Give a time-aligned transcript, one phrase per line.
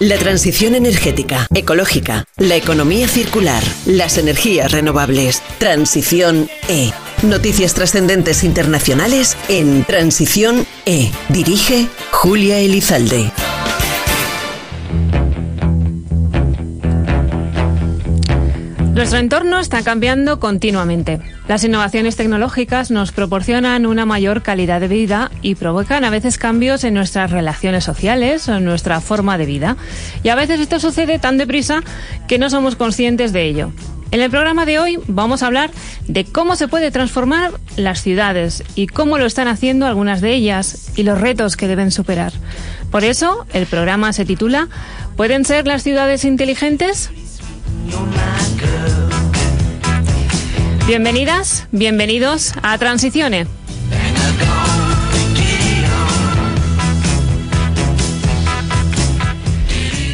[0.00, 5.40] La transición energética, ecológica, la economía circular, las energías renovables.
[5.58, 6.90] Transición E.
[7.22, 11.12] Noticias trascendentes internacionales en Transición E.
[11.28, 13.30] Dirige Julia Elizalde.
[18.94, 21.20] Nuestro entorno está cambiando continuamente.
[21.46, 26.84] Las innovaciones tecnológicas nos proporcionan una mayor calidad de vida y provocan a veces cambios
[26.84, 29.76] en nuestras relaciones sociales o en nuestra forma de vida.
[30.22, 31.82] Y a veces esto sucede tan deprisa
[32.28, 33.72] que no somos conscientes de ello.
[34.10, 35.70] En el programa de hoy vamos a hablar
[36.06, 40.92] de cómo se puede transformar las ciudades y cómo lo están haciendo algunas de ellas
[40.96, 42.32] y los retos que deben superar.
[42.90, 44.68] Por eso, el programa se titula
[45.16, 47.10] ¿Pueden ser las ciudades inteligentes?
[50.86, 53.46] Bienvenidas, bienvenidos a Transicione.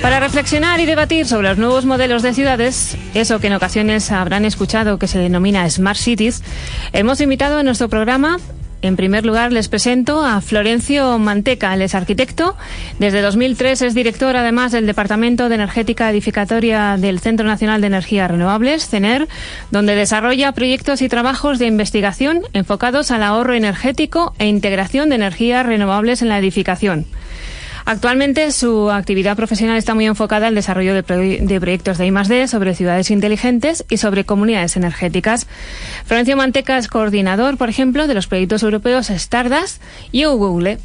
[0.00, 4.44] Para reflexionar y debatir sobre los nuevos modelos de ciudades, eso que en ocasiones habrán
[4.44, 6.44] escuchado que se denomina Smart Cities,
[6.92, 8.38] hemos invitado a nuestro programa
[8.82, 11.74] en primer lugar, les presento a Florencio Manteca.
[11.74, 12.56] Él es arquitecto.
[12.98, 18.30] Desde 2003 es director, además, del Departamento de Energética Edificatoria del Centro Nacional de Energías
[18.30, 19.28] Renovables, CENER,
[19.70, 25.66] donde desarrolla proyectos y trabajos de investigación enfocados al ahorro energético e integración de energías
[25.66, 27.06] renovables en la edificación.
[27.90, 33.10] Actualmente su actividad profesional está muy enfocada al desarrollo de, proyectos de I+D sobre ciudades
[33.10, 35.48] inteligentes y sobre comunidades energéticas.
[36.04, 40.78] Florencio Manteca es coordinador, por ejemplo, de los proyectos europeos Stardust y Google.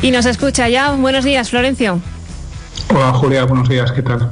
[0.00, 0.92] Y nos escucha ya.
[0.92, 2.00] Buenos días, Florencio.
[2.94, 3.44] Hola, Julia.
[3.44, 3.92] Buenos días.
[3.92, 4.30] ¿Qué tal?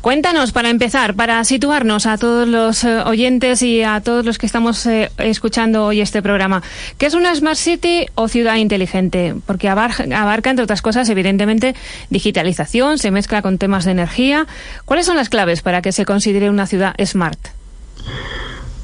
[0.00, 4.46] Cuéntanos, para empezar, para situarnos a todos los eh, oyentes y a todos los que
[4.46, 6.62] estamos eh, escuchando hoy este programa,
[6.98, 9.34] ¿qué es una Smart City o ciudad inteligente?
[9.46, 11.74] Porque abarca, entre otras cosas, evidentemente,
[12.10, 14.46] digitalización, se mezcla con temas de energía.
[14.84, 17.38] ¿Cuáles son las claves para que se considere una ciudad smart?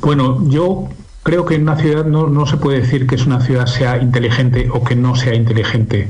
[0.00, 0.89] Bueno, yo
[1.22, 4.69] creo que en una ciudad no, se puede decir que es una ciudad sea inteligente
[4.72, 6.09] o que no sea inteligente.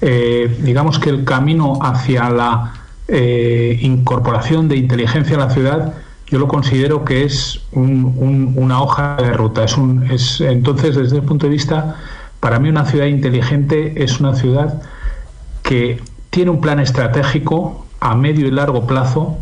[0.00, 5.94] Eh, digamos que el camino hacia la eh, incorporación de inteligencia a la ciudad,
[6.26, 9.66] yo lo considero que es una hoja de ruta.
[9.76, 11.96] Un, es, entonces, desde el punto de vista,
[12.40, 14.82] para mí una ciudad inteligente es una ciudad
[15.62, 19.36] que tiene un plan estratégico a medio y largo plazo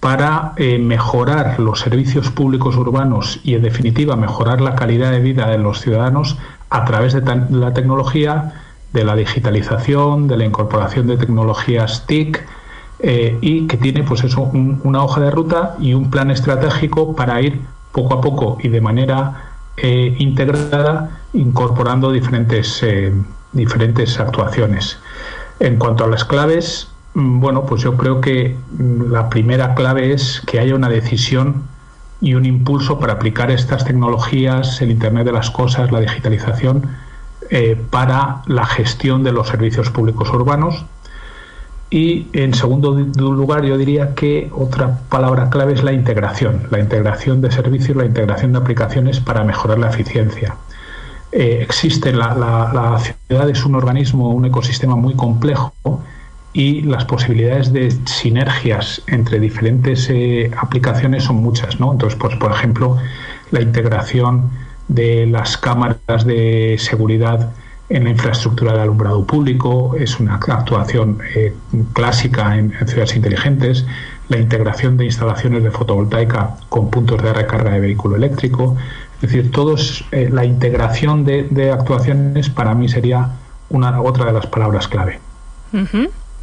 [0.00, 5.46] para eh, mejorar los servicios públicos urbanos y, en definitiva, mejorar la calidad de vida
[5.46, 6.38] de los ciudadanos
[6.70, 8.52] a través de la tecnología,
[8.92, 12.44] de la digitalización, de la incorporación de tecnologías TIC,
[13.04, 17.42] eh, y que tiene pues eso una hoja de ruta y un plan estratégico para
[17.42, 23.12] ir poco a poco y de manera eh, integrada incorporando diferentes eh,
[23.50, 25.00] diferentes actuaciones.
[25.58, 30.12] En cuanto a las claves mm, bueno pues yo creo que mm, la primera clave
[30.12, 31.64] es que haya una decisión
[32.20, 36.86] y un impulso para aplicar estas tecnologías el internet de las cosas la digitalización
[37.90, 40.86] para la gestión de los servicios públicos urbanos
[41.92, 47.42] y en segundo lugar, yo diría que otra palabra clave es la integración, la integración
[47.42, 50.56] de servicios, la integración de aplicaciones para mejorar la eficiencia.
[51.32, 55.74] Eh, existe la, la, ciudad es un organismo, un ecosistema muy complejo
[56.54, 61.92] y las posibilidades de sinergias entre diferentes eh, aplicaciones son muchas, ¿no?
[61.92, 62.96] Entonces, pues por ejemplo,
[63.50, 64.50] la integración
[64.88, 67.52] de las cámaras de seguridad
[67.88, 71.54] en la infraestructura de alumbrado público, es una actuación eh,
[71.92, 73.86] clásica en, ciudades inteligentes,
[74.28, 78.76] la integración de instalaciones de fotovoltaica con puntos de recarga de vehículo eléctrico,
[79.16, 83.30] es decir, todos, eh, la integración de, actuaciones para mí sería
[83.68, 85.20] una otra de las palabras clave.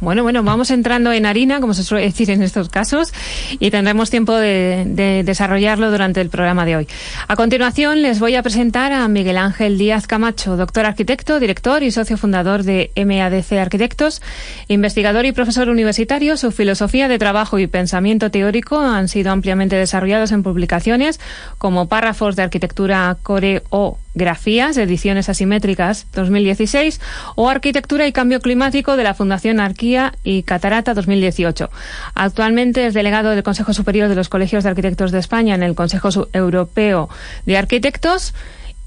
[0.00, 3.12] Bueno, bueno, vamos entrando en harina, como se suele decir en estos casos,
[3.58, 6.88] y tendremos tiempo de, desarrollarlo durante el programa de hoy.
[7.28, 11.90] A continuación, les voy a presentar a Miguel Ángel Díaz Camacho, doctor arquitecto, director y
[11.90, 14.22] socio fundador de MADC Arquitectos,
[14.68, 16.38] investigador y profesor universitario.
[16.38, 21.20] Su filosofía de trabajo y pensamiento teórico han sido ampliamente desarrollados en publicaciones
[21.58, 27.00] como Párrafos de Arquitectura Core o Grafías, ediciones asimétricas 2016
[27.36, 31.70] o Arquitectura y Cambio Climático de la Fundación Arquía y Catarata 2018.
[32.14, 35.74] Actualmente es delegado del Consejo Superior de los Colegios de Arquitectos de España en el
[35.74, 37.08] Consejo Europeo
[37.46, 38.34] de Arquitectos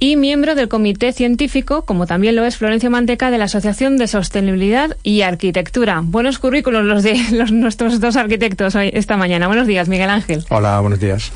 [0.03, 4.07] y miembro del Comité Científico, como también lo es Florencio Manteca, de la Asociación de
[4.07, 6.01] Sostenibilidad y Arquitectura.
[6.03, 7.15] Buenos currículos los de
[7.53, 9.47] nuestros dos arquitectos hoy, esta mañana.
[9.47, 10.43] Buenos días, Miguel Ángel.
[10.49, 11.31] Hola, buenos días.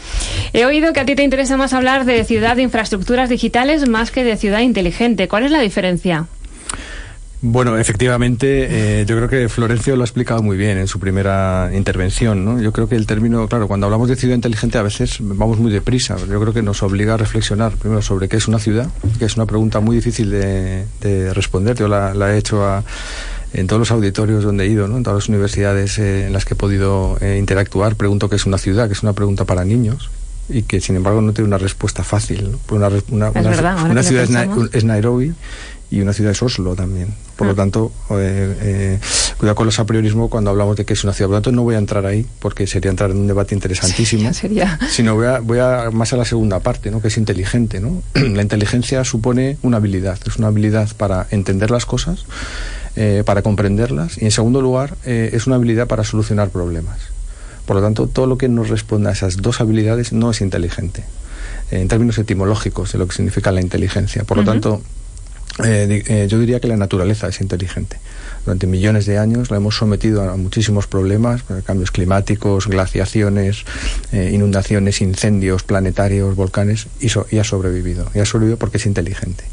[0.51, 4.11] He oído que a ti te interesa más hablar de ciudad de infraestructuras digitales más
[4.11, 5.29] que de ciudad inteligente.
[5.29, 6.27] ¿Cuál es la diferencia?
[7.41, 11.69] Bueno, efectivamente, eh, yo creo que Florencio lo ha explicado muy bien en su primera
[11.71, 12.43] intervención.
[12.43, 12.59] ¿no?
[12.59, 15.71] Yo creo que el término, claro, cuando hablamos de ciudad inteligente a veces vamos muy
[15.71, 16.17] deprisa.
[16.17, 18.89] Yo creo que nos obliga a reflexionar primero sobre qué es una ciudad,
[19.19, 21.75] que es una pregunta muy difícil de, responder.
[21.75, 22.65] Yo la, he hecho
[23.53, 26.55] en todos los auditorios donde he ido, en todas las universidades eh, en las que
[26.55, 27.95] he podido eh, interactuar.
[27.95, 30.09] Pregunto qué es una ciudad, que es una pregunta para niños
[30.49, 32.57] y que sin embargo no tiene una respuesta fácil.
[32.71, 34.27] Una, una, ciudad
[34.73, 35.33] es Nairobi
[35.89, 37.13] y una ciudad es Oslo también.
[37.37, 37.55] Por lo mm.
[37.55, 38.99] tanto, eh, eh,
[39.37, 41.29] cuidado con los apriorismos cuando hablamos de que es una ciudad.
[41.29, 44.33] Por lo tanto, no voy a entrar ahí porque sería entrar en un debate interesantísimo.
[44.33, 44.79] sería.
[44.89, 47.01] Sino voy a, voy a más a la segunda parte, ¿no?
[47.01, 47.79] que es inteligente.
[47.79, 48.01] ¿no?
[48.13, 50.19] la inteligencia supone una habilidad.
[50.25, 52.25] Es una habilidad para entender las cosas,
[52.95, 56.99] eh, para comprenderlas y, en segundo lugar, es una habilidad para solucionar problemas.
[57.65, 61.03] Por lo tanto, todo lo que nos responda a esas dos habilidades no es inteligente
[61.69, 64.23] en términos etimológicos de lo que significa la inteligencia.
[64.23, 64.81] Por lo tanto,
[65.63, 67.97] eh, eh, yo diría que la naturaleza es inteligente.
[68.45, 73.65] Durante millones de años la hemos sometido a muchísimos problemas, eh, cambios climáticos, glaciaciones,
[74.13, 78.09] inundaciones, incendios planetarios, volcanes, y, y ha sobrevivido.
[78.13, 79.43] Y ha sobrevivido porque es inteligente.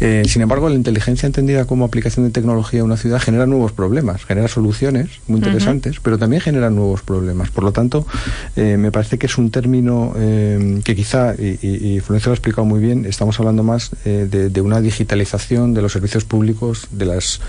[0.00, 3.72] Eh, sin embargo, la inteligencia entendida como aplicación de tecnología a una ciudad genera nuevos
[3.72, 7.50] problemas, genera soluciones muy interesantes, pero también genera nuevos problemas.
[7.50, 8.06] Por lo tanto,
[8.56, 12.36] eh, me parece que es un término eh, que quizá, y, y, Florencio lo ha
[12.36, 17.40] explicado muy bien, estamos hablando más de, una digitalización de los servicios públicos de las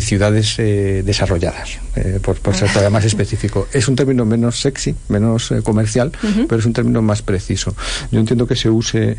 [0.00, 1.78] ciudades desarrolladas,
[2.22, 3.68] por, ser todavía más específico.
[3.72, 6.12] Es un término menos sexy, menos comercial,
[6.48, 7.74] pero es un término más preciso.
[8.10, 9.16] Yo entiendo que se use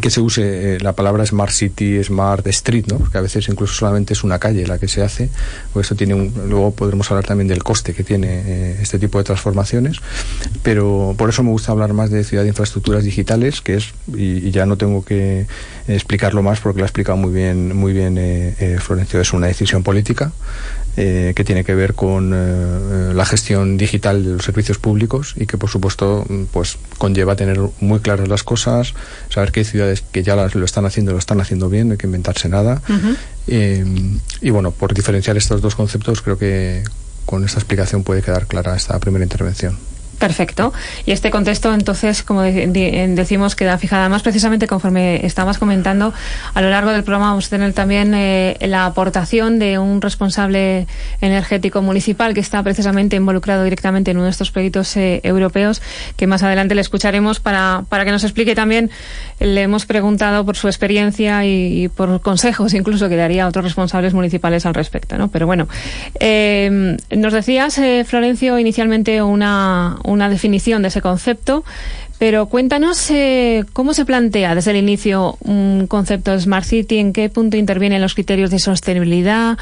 [0.00, 2.98] que se use eh, la palabra Smart City, Smart Street, ¿no?
[2.98, 5.28] porque a veces incluso solamente es una calle la que se hace,
[5.72, 9.18] pues eso tiene un, luego podremos hablar también del coste que tiene eh, este tipo
[9.18, 9.98] de transformaciones,
[10.62, 14.50] pero por eso me gusta hablar más de ciudad de infraestructuras digitales, que es, y,
[14.50, 15.46] ya no tengo que
[15.88, 19.82] explicarlo más porque lo ha explicado muy bien, muy bien eh, Florencio, es una decisión
[19.82, 20.32] política,
[20.96, 25.46] eh, que tiene que ver con eh, la gestión digital de los servicios públicos y
[25.46, 28.94] que por supuesto pues conlleva tener muy claras las cosas,
[29.28, 31.98] saber que hay ciudades que ya lo están haciendo lo están haciendo bien, no hay
[31.98, 32.80] que inventarse nada.
[33.48, 33.84] Eh,
[34.40, 36.84] y bueno, por diferenciar estos dos conceptos creo que
[37.26, 39.76] con esta explicación puede quedar clara esta primera intervención.
[40.18, 40.72] Perfecto.
[41.06, 46.12] Y este contexto, entonces, como decimos, queda fijada más precisamente conforme estabas comentando.
[46.54, 50.86] A lo largo del programa vamos a tener también eh, la aportación de un responsable
[51.20, 55.82] energético municipal que está precisamente involucrado directamente en uno de estos proyectos eh, europeos,
[56.16, 58.90] que más adelante le escucharemos para, para que nos explique también.
[59.40, 64.14] Le hemos preguntado por su experiencia y, por consejos incluso que daría a otros responsables
[64.14, 65.18] municipales al respecto.
[65.18, 65.28] ¿no?
[65.28, 65.68] Pero bueno,
[66.20, 71.64] eh, nos decías, Florencio, inicialmente una una definición de ese concepto,
[72.18, 77.12] pero cuéntanos eh, cómo se plantea desde el inicio un concepto de Smart City, en
[77.12, 79.58] qué punto intervienen los criterios de sostenibilidad.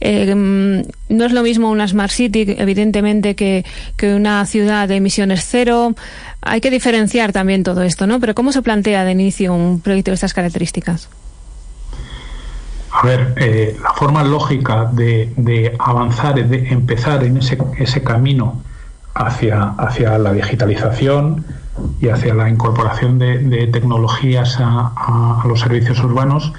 [0.00, 3.64] Eh, mm, no es lo mismo una Smart City, evidentemente, que,
[3.96, 5.94] que una ciudad de emisiones cero.
[6.42, 8.20] Hay que diferenciar también todo esto, ¿no?
[8.20, 11.08] Pero ¿cómo se plantea de inicio un proyecto de estas características?
[12.90, 18.62] A ver, eh, la forma lógica de, de, avanzar, de empezar en ese, ese camino
[19.14, 21.44] hacia, hacia la digitalización
[22.00, 26.52] y hacia la incorporación de, tecnologías a, los servicios urbanos,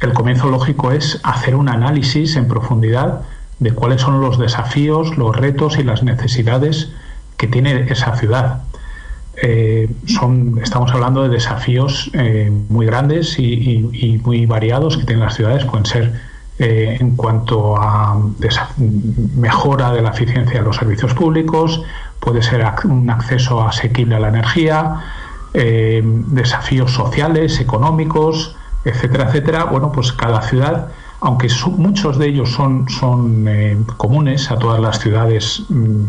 [0.00, 3.22] el comienzo lógico es hacer un análisis en profundidad
[3.58, 6.90] de cuáles son los desafíos, los retos y las necesidades
[7.36, 8.62] que tiene esa ciudad.
[9.42, 15.34] Eh, son, estamos hablando de desafíos eh, muy grandes y, muy variados que tienen las
[15.34, 15.64] ciudades.
[15.64, 16.12] Pueden ser
[16.58, 18.18] eh, en cuanto a
[19.36, 21.82] mejora de la eficiencia de los servicios públicos,
[22.18, 25.02] puede ser un acceso asequible a la energía,
[25.52, 29.64] eh, desafíos sociales, económicos, etcétera, etcétera.
[29.64, 30.88] Bueno, pues cada ciudad,
[31.20, 36.04] aunque muchos de ellos son, son eh, comunes a todas las ciudades, mm,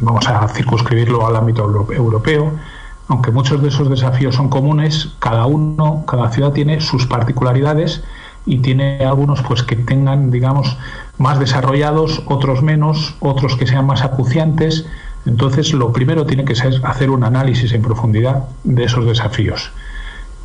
[0.00, 2.50] vamos a circunscribirlo al ámbito europeo,
[3.08, 8.02] aunque muchos de esos desafíos son comunes, cada uno, cada ciudad tiene sus particularidades
[8.48, 10.78] y tiene algunos pues que tengan, digamos,
[11.18, 14.86] más desarrollados, otros menos, otros que sean más acuciantes.
[15.26, 19.70] Entonces, lo primero tiene que ser hacer un análisis en profundidad de esos desafíos.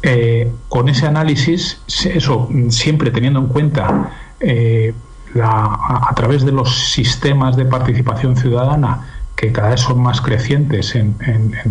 [0.01, 4.93] Eh, con ese análisis, eso siempre teniendo en cuenta eh,
[5.41, 9.07] a, través de los sistemas de participación ciudadana
[9.38, 11.15] que cada vez son más crecientes en,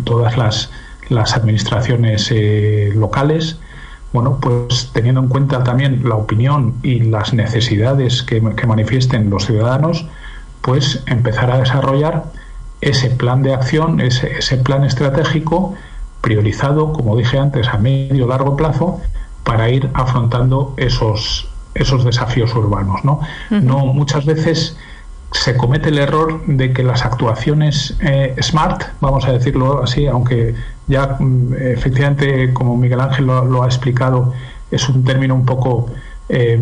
[0.05, 0.71] todas las,
[1.11, 3.59] administraciones eh, locales,
[4.13, 10.07] bueno, pues teniendo en cuenta también la opinión y las necesidades que, manifiesten los ciudadanos,
[10.61, 12.25] pues empezar a desarrollar
[12.81, 15.75] ese plan de acción, ese, plan estratégico
[16.21, 19.01] priorizado, como dije antes, a medio largo plazo,
[19.45, 23.05] para ir afrontando esos, esos desafíos urbanos.
[23.05, 23.21] ¿no?
[23.51, 24.77] no muchas veces
[25.33, 30.55] se comete el error de que las actuaciones eh, smart, vamos a decirlo así, aunque
[30.87, 34.33] ya mm, efectivamente, como Miguel Ángel lo, ha explicado,
[34.71, 35.91] es un término un poco
[36.29, 36.61] eh,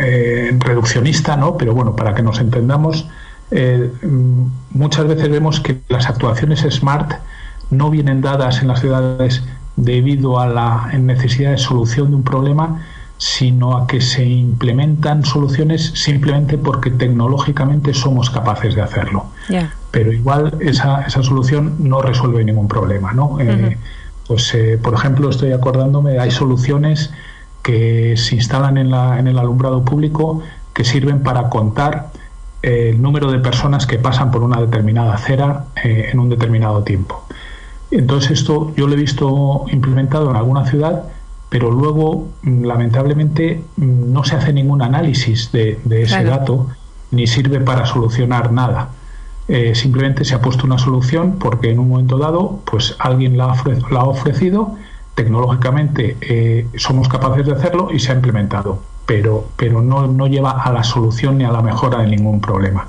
[0.00, 1.56] eh, reduccionista, ¿no?
[1.56, 3.08] Pero bueno, para que nos entendamos,
[3.50, 7.12] mm, muchas veces vemos que las actuaciones smart
[7.70, 9.42] no vienen dadas en las ciudades
[9.76, 12.82] debido a la necesidad de solución de un problema,
[13.16, 19.26] sino a que se implementan soluciones simplemente porque tecnológicamente somos capaces de hacerlo.
[19.90, 23.12] Pero igual esa, esa solución no resuelve ningún problema.
[23.12, 23.38] ¿no?
[23.40, 23.78] Eh,
[24.26, 27.12] pues, eh, por ejemplo, estoy acordándome, hay soluciones
[27.62, 30.42] que se instalan en, la, en el alumbrado público
[30.74, 32.10] que sirven para contar
[32.62, 37.24] el número de personas que pasan por una determinada acera eh, en un determinado tiempo.
[37.90, 41.04] Entonces esto yo lo he visto implementado en alguna ciudad
[41.54, 46.66] pero luego mm, lamentablemente mm, no se hace ningún análisis de, ese dato
[47.12, 48.88] ni sirve para solucionar nada.
[49.46, 53.44] Eh, simplemente se ha puesto una solución porque en un momento dado pues alguien la,
[53.54, 54.74] ha ofrecido,
[55.14, 60.60] tecnológicamente eh, somos capaces de hacerlo y se ha implementado, pero, pero no, no lleva
[60.60, 62.88] a la solución ni a la mejora de ningún problema.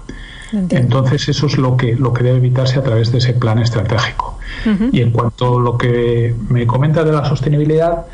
[0.72, 4.40] Entonces eso es lo que, lo que debe evitarse a través de ese plan estratégico.
[4.92, 8.06] Y en cuanto a lo que me comenta de la sostenibilidad,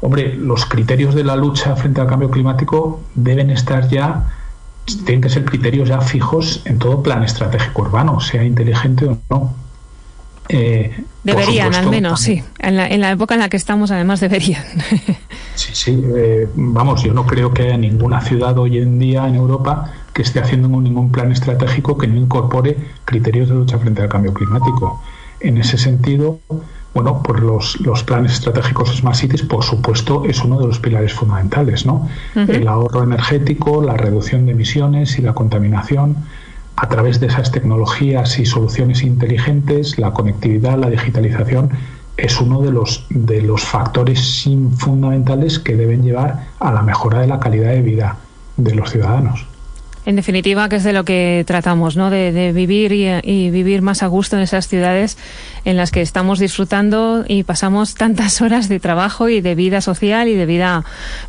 [0.00, 4.32] Hombre, los criterios de la lucha frente al cambio climático deben estar ya,
[5.04, 9.54] tienen que ser criterios ya fijos en todo plan estratégico urbano, sea inteligente o no.
[10.48, 12.42] Eh, deberían, al menos, sí.
[12.58, 14.62] En la, en la, época en la que estamos, además, deberían.
[15.54, 16.02] sí, sí.
[16.16, 20.22] Eh, vamos, yo no creo que haya ninguna ciudad hoy en día en Europa que
[20.22, 25.02] esté haciendo ningún plan estratégico que no incorpore criterios de lucha frente al cambio climático.
[25.40, 26.40] En ese sentido,
[27.00, 31.12] bueno, pues los, los, planes estratégicos Smart Cities, por supuesto, es uno de los pilares
[31.12, 32.08] fundamentales, ¿no?
[32.34, 36.16] El ahorro energético, la reducción de emisiones y la contaminación
[36.74, 41.70] a través de esas tecnologías y soluciones inteligentes, la conectividad, la digitalización,
[42.16, 47.28] es uno de los, de los factores fundamentales que deben llevar a la mejora de
[47.28, 48.16] la calidad de vida
[48.56, 49.46] de los ciudadanos.
[50.08, 52.08] En definitiva, que es de lo que tratamos, ¿no?
[52.08, 55.18] De, vivir y, vivir más a gusto en esas ciudades
[55.66, 60.28] en las que estamos disfrutando y pasamos tantas horas de trabajo y de vida social
[60.28, 60.82] y de vida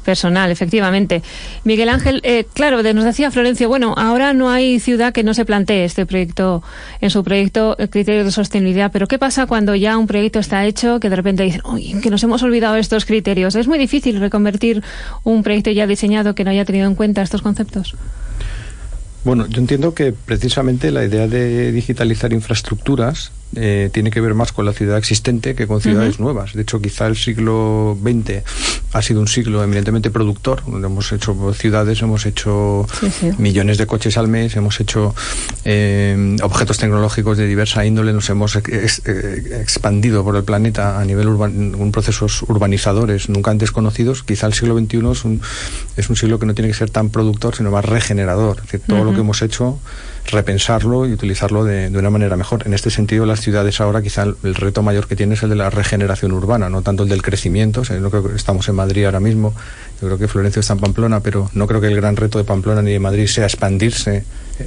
[0.05, 1.23] personal, efectivamente.
[1.65, 5.43] Miguel Ángel, eh, claro, nos decía Florencio, bueno, ahora no hay ciudad que no se
[5.43, 6.63] plantee este proyecto,
[7.01, 10.65] en su proyecto, el criterio de sostenibilidad, pero ¿qué pasa cuando ya un proyecto está
[10.65, 13.55] hecho que de repente dicen, uy, que nos hemos olvidado estos criterios?
[13.55, 14.81] ¿Es muy difícil reconvertir
[15.25, 17.97] un proyecto ya diseñado que no haya tenido en cuenta estos conceptos?
[19.23, 24.51] Bueno, yo entiendo que precisamente la idea de digitalizar infraestructuras eh, tiene que ver más
[24.51, 26.53] con la ciudad existente que con ciudades nuevas.
[26.53, 28.43] De hecho, quizá el siglo XX
[28.93, 32.85] ha sido un siglo eminentemente productor, donde hemos hecho ciudades, hemos hecho
[33.37, 35.15] millones de coches al mes, hemos hecho
[35.65, 38.61] eh, objetos tecnológicos de diversa índole, nos hemos eh,
[39.61, 44.23] expandido por el planeta a nivel urban, procesos urbanizadores nunca antes conocidos.
[44.23, 45.41] Quizá el siglo XXI es un,
[45.97, 48.57] es un siglo que no tiene que ser tan productor, sino más regenerador.
[48.57, 49.79] Es decir, todo lo que hemos hecho
[50.31, 52.65] repensarlo y utilizarlo de, una manera mejor.
[52.65, 55.55] En este sentido, las ciudades ahora quizá el, reto mayor que tiene es el de
[55.55, 57.83] la regeneración urbana, no tanto el del crecimiento.
[57.99, 59.53] no creo que estamos en Madrid ahora mismo,
[60.01, 62.45] yo creo que Florencio está en Pamplona, pero no creo que el gran reto de
[62.45, 64.23] Pamplona ni de Madrid sea expandirse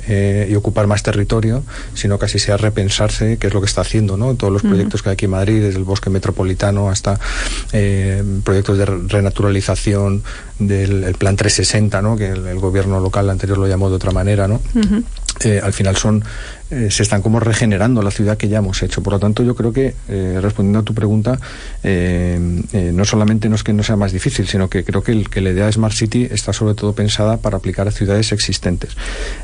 [0.09, 1.63] eh, y ocupar más territorio,
[1.95, 4.35] sino casi sea repensarse qué es lo que está haciendo, ¿no?
[4.35, 7.21] Todos los proyectos que hay aquí en Madrid, desde el bosque metropolitano hasta
[7.73, 10.23] eh, proyectos de renaturalización
[10.59, 12.17] del plan 360, ¿no?
[12.17, 14.61] Que el, gobierno local anterior lo llamó de otra manera, ¿no?
[15.45, 16.25] Eh, al final son
[16.71, 19.03] eh, se están como regenerando la ciudad que ya hemos hecho.
[19.03, 21.39] Por lo tanto, yo creo que, eh, respondiendo a tu pregunta,
[21.83, 25.41] no solamente no es que no sea más difícil, sino que creo que, el, que
[25.41, 28.97] la idea de Smart City está sobre todo pensada para aplicar a ciudades existentes.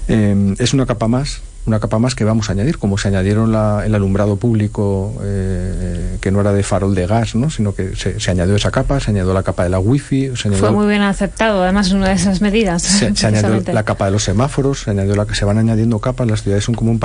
[0.09, 3.95] es una capa más una capa más que vamos a añadir, como se añadieron el
[3.95, 7.51] alumbrado público eh, que no era de farol de gas, ¿no?
[7.51, 10.33] sino que se, añadió esa capa, se añadió la capa de la wifi.
[10.37, 12.83] Se Fue muy bien aceptado, además es una de esas medidas.
[12.83, 16.27] Se, añadió la capa de los semáforos, se añadió la que se van añadiendo capas,
[16.27, 16.99] las ciudades son como un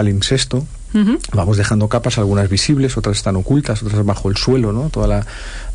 [1.33, 4.89] Vamos dejando capas, algunas visibles, otras están ocultas, otras bajo el suelo, ¿no?
[4.89, 5.25] Todas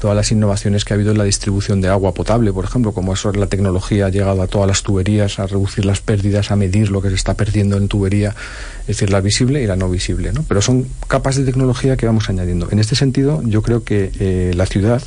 [0.00, 3.32] las innovaciones que ha habido en la distribución de agua potable, por ejemplo, como eso
[3.32, 7.02] la tecnología ha llegado a todas las tuberías, a reducir las pérdidas, a medir lo
[7.02, 8.34] que se está perdiendo en tubería,
[8.82, 10.44] es decir, la visible y la no visible, ¿no?
[10.46, 12.68] Pero son capas de tecnología que vamos añadiendo.
[12.70, 15.02] En este sentido, yo creo que eh, la ciudad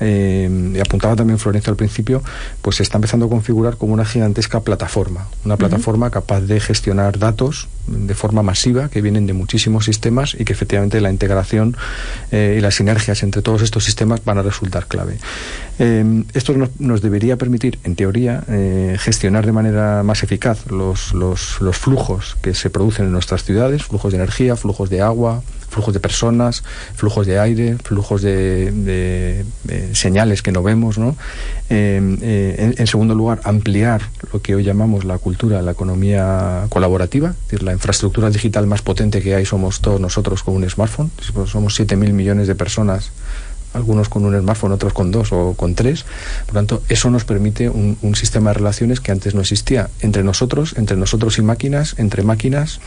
[0.00, 2.22] eh, y apuntaba también Florencio al principio,
[2.62, 7.18] pues se está empezando a configurar como una gigantesca plataforma, una plataforma capaz de gestionar
[7.18, 11.76] datos de forma masiva que vienen de muchísimos sistemas y que efectivamente la integración
[12.30, 15.18] eh, y las sinergias entre todos estos sistemas van a resultar clave.
[15.78, 21.60] Eh, esto nos, debería permitir, en teoría, eh, gestionar de manera más eficaz los, los,
[21.60, 25.94] los flujos que se producen en nuestras ciudades, flujos de energía, flujos de agua, flujos
[25.94, 26.62] de personas,
[26.94, 29.44] flujos de aire, flujos de,
[29.92, 31.16] señales que no vemos, ¿no?
[31.70, 37.30] Eh, eh, en, segundo lugar, ampliar lo que hoy llamamos la cultura, la economía colaborativa,
[37.30, 41.10] es decir, la infraestructura digital más potente que hay somos todos nosotros con un smartphone,
[41.46, 43.12] somos 7.000 millones de personas
[43.72, 46.04] algunos con un smartphone, otros con dos o con tres.
[46.46, 50.74] Por tanto, eso nos permite un, sistema de relaciones que antes no existía entre nosotros,
[50.76, 52.80] entre nosotros y máquinas, entre máquinas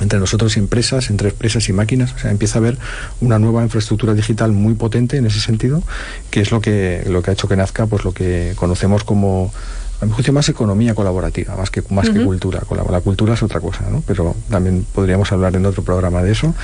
[0.00, 2.12] entre nosotros y empresas, entre empresas y máquinas.
[2.14, 2.78] O sea, empieza a haber
[3.20, 5.82] una nueva infraestructura digital muy potente en ese sentido,
[6.30, 9.52] que es lo que, lo que ha hecho que nazca pues lo que conocemos como
[10.00, 12.62] a mi juicio más economía colaborativa, más que, más que cultura.
[12.90, 14.02] La cultura es otra cosa, ¿no?
[14.06, 16.54] pero también podríamos hablar en otro programa de eso.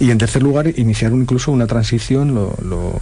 [0.00, 2.98] Y en tercer lugar, iniciar incluso una transición, lo, lo,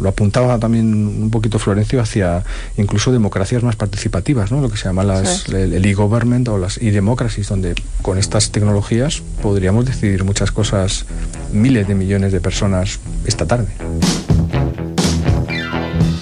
[0.00, 2.44] lo, apuntaba también un poquito Florencio, hacia
[2.76, 4.60] incluso democracias más participativas, ¿no?
[4.60, 9.86] lo que se llama las, el e-government o las e-democracies, donde con estas tecnologías podríamos
[9.86, 11.06] decidir muchas cosas,
[11.52, 13.68] miles de millones de personas esta tarde.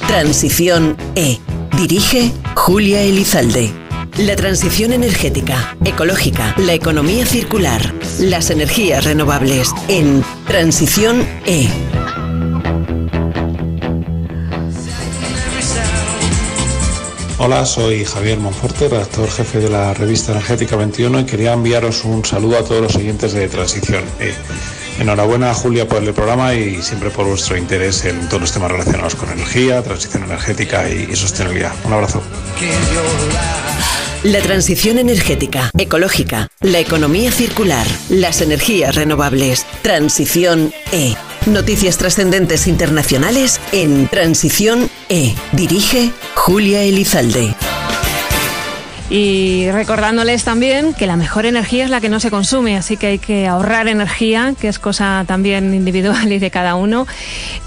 [0.07, 1.39] Transición E
[1.79, 3.73] Dirige Julia Elizalde.
[4.17, 11.69] La transición energética, ecológica, la economía circular, las energías renovables en Transición E.
[17.39, 22.25] Hola, soy Javier Monforte, redactor jefe de la revista Energética 21 y quería enviaros un
[22.25, 24.35] saludo a todos los oyentes de Transición E.
[24.99, 29.15] Enhorabuena Julia por el programa y siempre por vuestro interés en todos los temas relacionados
[29.15, 31.73] con energía, transición energética y, sostenibilidad.
[31.85, 32.23] Un abrazo.
[34.25, 39.65] La transición energética, ecológica, la economía circular, las energías renovables.
[39.83, 41.15] Transición E.
[41.47, 45.35] Noticias trascendentes internacionales en Transición E.
[45.53, 47.55] Dirige Julia Elizalde.
[49.11, 53.07] Y recordándoles también que la mejor energía es la que no se consume, así que
[53.07, 57.07] hay que ahorrar energía, que es cosa también individual y de cada uno,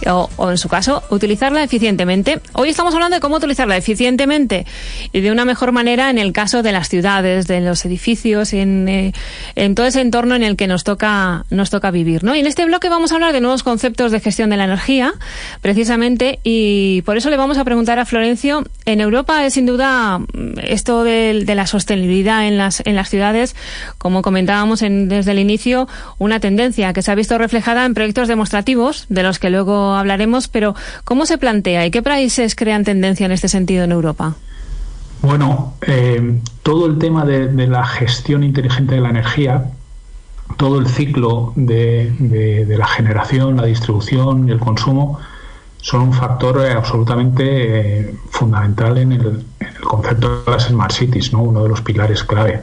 [0.06, 2.42] o, en su caso, utilizarla eficientemente.
[2.54, 4.68] Hoy estamos hablando de cómo utilizarla eficientemente
[5.12, 8.88] y de una mejor manera en el caso de las ciudades, de los edificios, en,
[8.88, 9.14] eh,
[9.56, 12.24] en todo ese entorno en el que nos toca, nos toca vivir.
[12.24, 12.36] ¿no?
[12.36, 15.14] Y en este bloque vamos a hablar de nuevos conceptos de gestión de la energía,
[15.62, 20.20] precisamente, y por eso le vamos a preguntar a Florencio, en Europa es sin duda
[20.64, 23.56] esto de de, la sostenibilidad en las, en las ciudades,
[23.98, 28.28] como comentábamos en, desde el inicio, una tendencia que se ha visto reflejada en proyectos
[28.28, 33.26] demostrativos, de los que luego hablaremos, pero ¿cómo se plantea y qué países crean tendencia
[33.26, 34.36] en este sentido en Europa?
[35.22, 39.66] Bueno, eh, todo el tema de, la gestión inteligente de la energía,
[40.58, 45.20] todo el ciclo de, de la generación, la distribución y el consumo,
[45.82, 49.46] son un factor eh, absolutamente eh, fundamental en el,
[49.82, 51.42] concepto de las smart cities, ¿no?
[51.42, 52.62] uno de los pilares clave.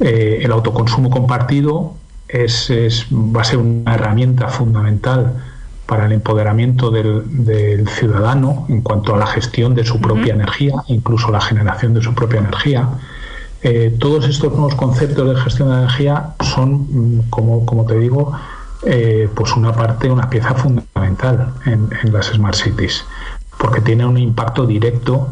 [0.00, 1.94] Eh, el autoconsumo compartido
[2.28, 2.70] es,
[3.12, 5.34] va a ser una herramienta fundamental
[5.86, 11.30] para el empoderamiento del, ciudadano en cuanto a la gestión de su propia energía, incluso
[11.30, 12.88] la generación de su propia energía.
[13.98, 18.32] todos estos nuevos conceptos de gestión de energía son, mm, como, como te digo,
[18.86, 23.06] eh, pues una parte, una pieza fundamental en, las Smart Cities,
[23.58, 25.28] porque tiene un impacto directo,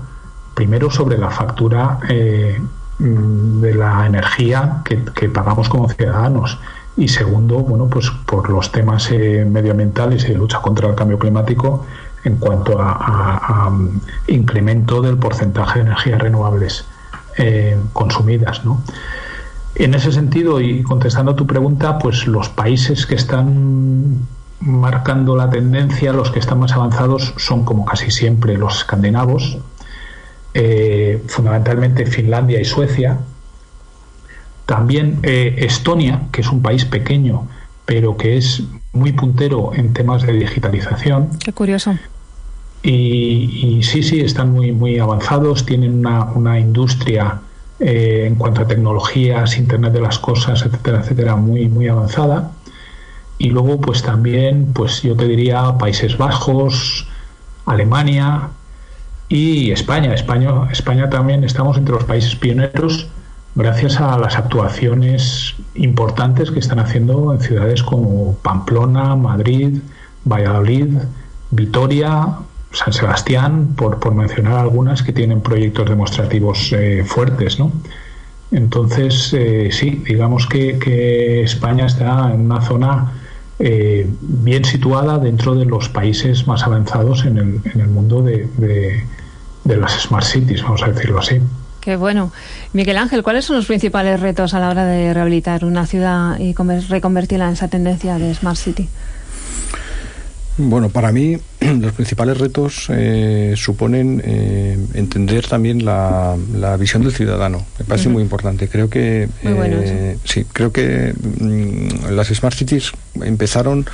[0.55, 2.61] primero sobre la factura eh,
[2.99, 6.59] de la energía que, pagamos como ciudadanos
[6.97, 11.19] y segundo, bueno, pues por los temas eh, medioambientales y de lucha contra el cambio
[11.19, 11.87] climático
[12.25, 13.71] en cuanto a,
[14.29, 16.85] incremento del porcentaje de energías renovables
[17.95, 18.83] consumidas, ¿no?
[19.75, 24.19] En ese sentido, y contestando a tu pregunta, pues los países que están
[24.61, 29.59] marcando la tendencia, los que están más avanzados, son como casi siempre los escandinavos,
[30.55, 33.19] eh, fundamentalmente Finlandia y Suecia.
[34.67, 37.49] También eh, Estonia, que es un país pequeño,
[37.85, 38.63] pero que es
[38.93, 41.31] muy puntero en temas de digitalización.
[41.39, 41.97] Qué curioso.
[42.83, 47.41] Y, sí, sí, están muy, muy avanzados, tienen una, una industria
[47.79, 52.51] eh, en cuanto a tecnologías, Internet de las cosas, etcétera, etcétera, muy, muy avanzada.
[53.39, 57.07] Y luego, pues también, pues yo te diría Países Bajos,
[57.67, 58.51] Alemania
[59.29, 60.15] y España.
[60.15, 63.09] España, España también estamos entre los países pioneros
[63.55, 69.79] gracias a las actuaciones importantes que están haciendo en ciudades como Pamplona, Madrid,
[70.25, 70.97] Valladolid,
[71.51, 72.29] Vitoria,
[72.73, 77.73] San Sebastián, por, por mencionar algunas que tienen proyectos demostrativos eh, fuertes, ¿no?
[78.51, 83.13] Entonces, eh, sí, digamos que, España está en una zona
[83.59, 88.49] eh, bien situada dentro de los países más avanzados en el, en el mundo de,
[89.65, 91.41] de, las smart cities, vamos a decirlo así.
[91.81, 92.33] Qué bueno.
[92.73, 96.55] Miguel Ángel, ¿cuáles son los principales retos a la hora de rehabilitar una ciudad y
[96.89, 98.89] reconvertirla en esa tendencia de smart city?
[100.59, 106.37] Bueno, para mí los principales retos eh, suponen eh, entender también la,
[106.79, 107.65] visión del ciudadano.
[107.79, 108.69] Me parece muy importante.
[108.69, 113.87] Creo que eh, sí, creo que mm, las smart cities empezaron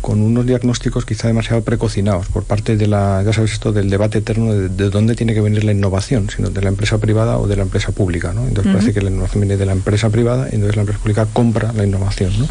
[0.00, 4.18] con unos diagnósticos quizá demasiado precocinados por parte de la, ya sabes esto, del debate
[4.18, 7.56] eterno de, dónde tiene que venir la innovación, sino de la empresa privada o de
[7.56, 8.46] la empresa pública, ¿no?
[8.46, 11.26] Entonces parece que la innovación viene de la empresa privada y entonces la empresa pública
[11.32, 12.46] compra la innovación, ¿no?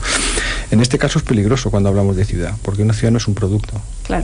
[0.74, 3.36] En este caso es peligroso cuando hablamos de ciudad, porque una ciudad no es un
[3.36, 3.80] producto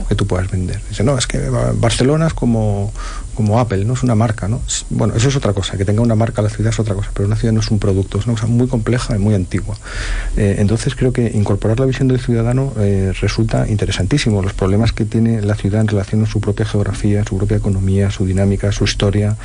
[0.08, 0.80] que tú puedas vender.
[0.88, 2.92] Dice, no, es que Barcelona es como,
[3.36, 4.60] como Apple, no es una marca, ¿no?
[4.90, 7.28] Bueno, eso es otra cosa, que tenga una marca la ciudad es otra cosa, pero
[7.28, 9.76] una ciudad no es un producto, es una cosa muy compleja y muy antigua.
[10.36, 14.42] Eh, entonces creo que incorporar la visión del ciudadano eh, resulta interesantísimo.
[14.42, 18.10] Los problemas que tiene la ciudad en relación a su propia geografía, su propia economía,
[18.10, 19.36] su dinámica, su historia,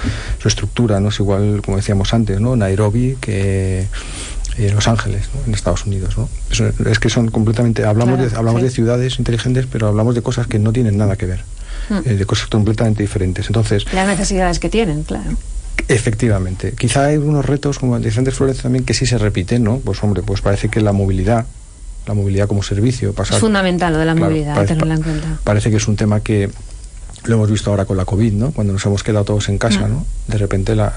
[0.41, 2.55] su estructura, no es igual, como decíamos antes, ¿no?
[2.55, 3.85] Nairobi que
[4.57, 6.17] eh, Los Ángeles, en Estados Unidos.
[6.17, 6.29] ¿no?
[6.89, 10.59] Es, que son completamente, hablamos, de, hablamos de ciudades inteligentes, pero hablamos de cosas que
[10.59, 11.43] no tienen nada que ver,
[11.89, 11.97] hmm.
[12.05, 13.47] eh, de cosas completamente diferentes.
[13.47, 15.31] Entonces, Las necesidades que tienen, claro.
[15.87, 16.73] Efectivamente.
[16.77, 19.79] Quizá hay unos retos, como decía antes Flores, también que sí se repiten, ¿no?
[19.79, 21.45] Pues hombre, pues parece que la movilidad,
[22.07, 23.13] la movilidad como servicio...
[23.17, 25.39] es fundamental lo de la movilidad, tenerla en cuenta.
[25.43, 26.49] Parece que es un tema que
[27.25, 28.51] lo hemos visto ahora con la COVID, ¿no?
[28.51, 30.05] Cuando nos hemos quedado todos en casa, ¿no?
[30.27, 30.93] De repente la,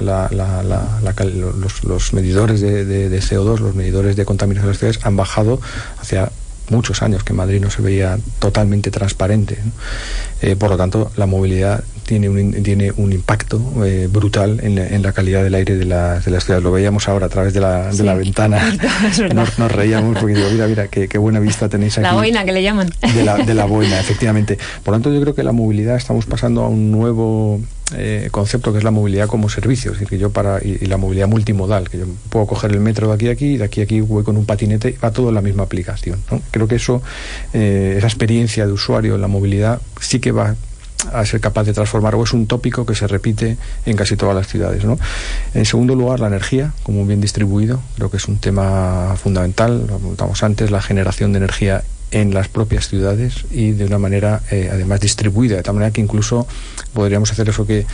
[1.83, 5.61] los, medidores de, CO2, los medidores de contaminación de las ciudades han bajado
[6.01, 6.31] hacia
[6.71, 9.59] muchos años que Madrid no se veía totalmente transparente.
[10.43, 15.13] Eh, por lo tanto, la movilidad tiene un, tiene un impacto eh, brutal en la,
[15.13, 16.65] calidad del aire de, la, de las ciudades.
[16.65, 18.59] Lo veíamos ahora a través de la, de la ventana.
[19.35, 22.05] Nos, reíamos porque digo, mira, mira, qué, qué, buena vista tenéis aquí.
[22.05, 22.91] La boina que le llaman.
[23.15, 24.57] De la, de la boina, efectivamente.
[24.83, 27.61] Por lo tanto, yo creo que la movilidad estamos pasando a un nuevo
[27.95, 30.97] eh, concepto que es la movilidad como servicio, es decir, que yo para y, la
[30.97, 33.81] movilidad multimodal, que yo puedo coger el metro de aquí a aquí y de aquí
[33.81, 36.23] a aquí voy con un patinete y va todo en la misma aplicación.
[36.51, 37.03] Creo que eso,
[37.53, 40.57] eh, esa experiencia de usuario en la movilidad sí que va
[41.13, 43.57] a ser capaz de transformar o es un tópico que se repite
[43.87, 44.85] en casi todas las ciudades.
[44.85, 44.99] ¿no?
[45.55, 49.99] En segundo lugar, la energía, como bien distribuido, creo que es un tema fundamental, lo
[49.99, 54.71] comentamos antes, la generación de energía en las propias ciudades y de una manera eh,
[54.73, 56.47] además distribuida, de tal manera que incluso
[56.95, 57.87] podríamos hacer eso que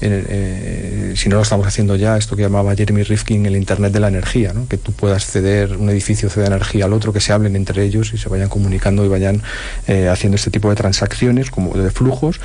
[0.00, 4.00] eh, si no lo estamos haciendo ya, esto que llamaba Jeremy Rifkin el Internet de
[4.00, 4.68] la energía, ¿no?
[4.68, 8.12] que tú puedas ceder, un edificio cede energía al otro, que se hablen entre ellos
[8.12, 9.42] y se vayan comunicando y vayan
[9.86, 12.40] eh, haciendo este tipo de transacciones, como de flujos.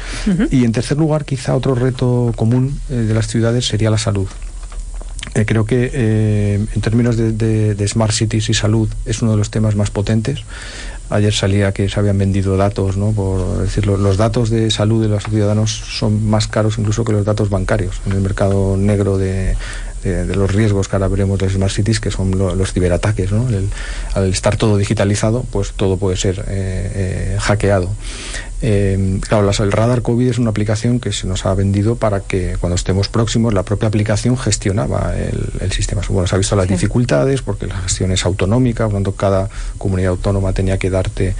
[0.50, 4.28] Y en tercer lugar, quizá otro reto común de las ciudades sería la salud.
[5.46, 7.34] creo que en términos de,
[7.76, 10.44] de, smart cities y salud es uno de los temas más potentes.
[11.12, 13.12] Ayer salía que se habían vendido datos, ¿no?
[13.12, 17.26] Por decirlo, los datos de salud de los ciudadanos son más caros incluso que los
[17.26, 19.58] datos bancarios en el mercado negro de,
[20.04, 23.32] los riesgos que ahora veremos de las Smart Cities, que son los ciberataques.
[23.32, 23.45] ¿no?
[24.13, 27.89] al estar todo digitalizado, pues todo puede ser eh, eh, hackeado.
[28.63, 32.58] Eh, claro, el radar COVID es una aplicación que se nos ha vendido para que
[32.60, 36.02] cuando estemos próximos la propia aplicación gestionaba el, sistema.
[36.10, 39.50] Bueno, se ha visto las dificultades porque la gestión es autonómica, por lo tanto cada
[39.78, 41.34] comunidad autónoma tenía que darte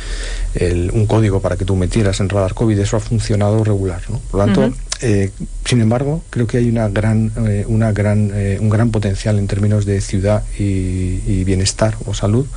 [0.94, 2.80] un código para que tú metieras en radar COVID.
[2.80, 4.02] Eso ha funcionado regular.
[4.32, 5.32] Por lo tanto, eh,
[5.66, 9.86] sin embargo, creo que hay una gran, eh, una gran, un gran potencial en términos
[9.86, 12.48] de ciudad y bienestar o salud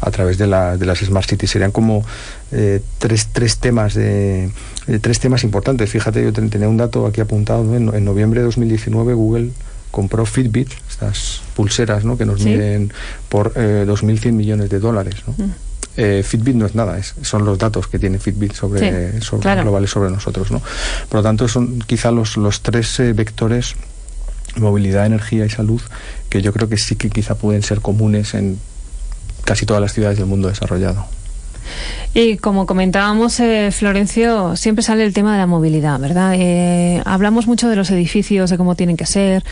[0.00, 1.50] a través de, la, de las Smart Cities.
[1.50, 2.04] Serían como
[2.52, 4.50] eh, tres, tres, temas de,
[5.00, 5.90] tres temas importantes.
[5.90, 7.74] Fíjate, yo tenía un dato aquí apuntado.
[7.74, 9.50] En, noviembre de 2019 Google
[9.90, 12.18] compró Fitbit, estas pulseras ¿no?
[12.18, 12.92] que nos miden
[13.28, 15.14] por eh, 2.100 millones de dólares.
[15.26, 15.46] ¿no?
[15.46, 15.50] Mm.
[15.96, 19.90] Eh, Fitbit no es nada, es, son los datos que tiene Fitbit sobre, sobre globales
[19.90, 20.50] sobre nosotros.
[20.50, 20.60] ¿no?
[21.08, 23.76] Por lo tanto, son quizá los, los tres eh, vectores
[24.56, 25.82] movilidad, energía y salud
[26.30, 28.58] que yo creo que sí que quizá pueden ser comunes en
[29.46, 31.06] casi todas las ciudades del mundo desarrollado.
[32.12, 36.34] Y como comentábamos, eh, Florencio, siempre sale el tema de la movilidad, ¿verdad?
[36.34, 39.44] Eh, hablamos mucho de los edificios, de cómo tienen que ser,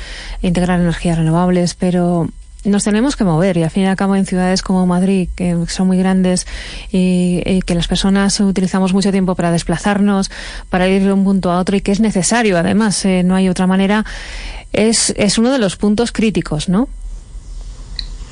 [0.43, 2.29] integrar energías renovables, pero
[2.65, 5.57] nos tenemos que mover y al fin y al cabo en ciudades como Madrid, que
[5.69, 6.47] son muy grandes
[6.91, 10.31] y, que las personas utilizamos mucho tiempo para desplazarnos,
[10.71, 13.51] para ir de un punto a otro y que es necesario, además, eh, no hay
[13.51, 14.07] otra manera,
[14.73, 16.89] es, es uno de los puntos críticos, ¿no?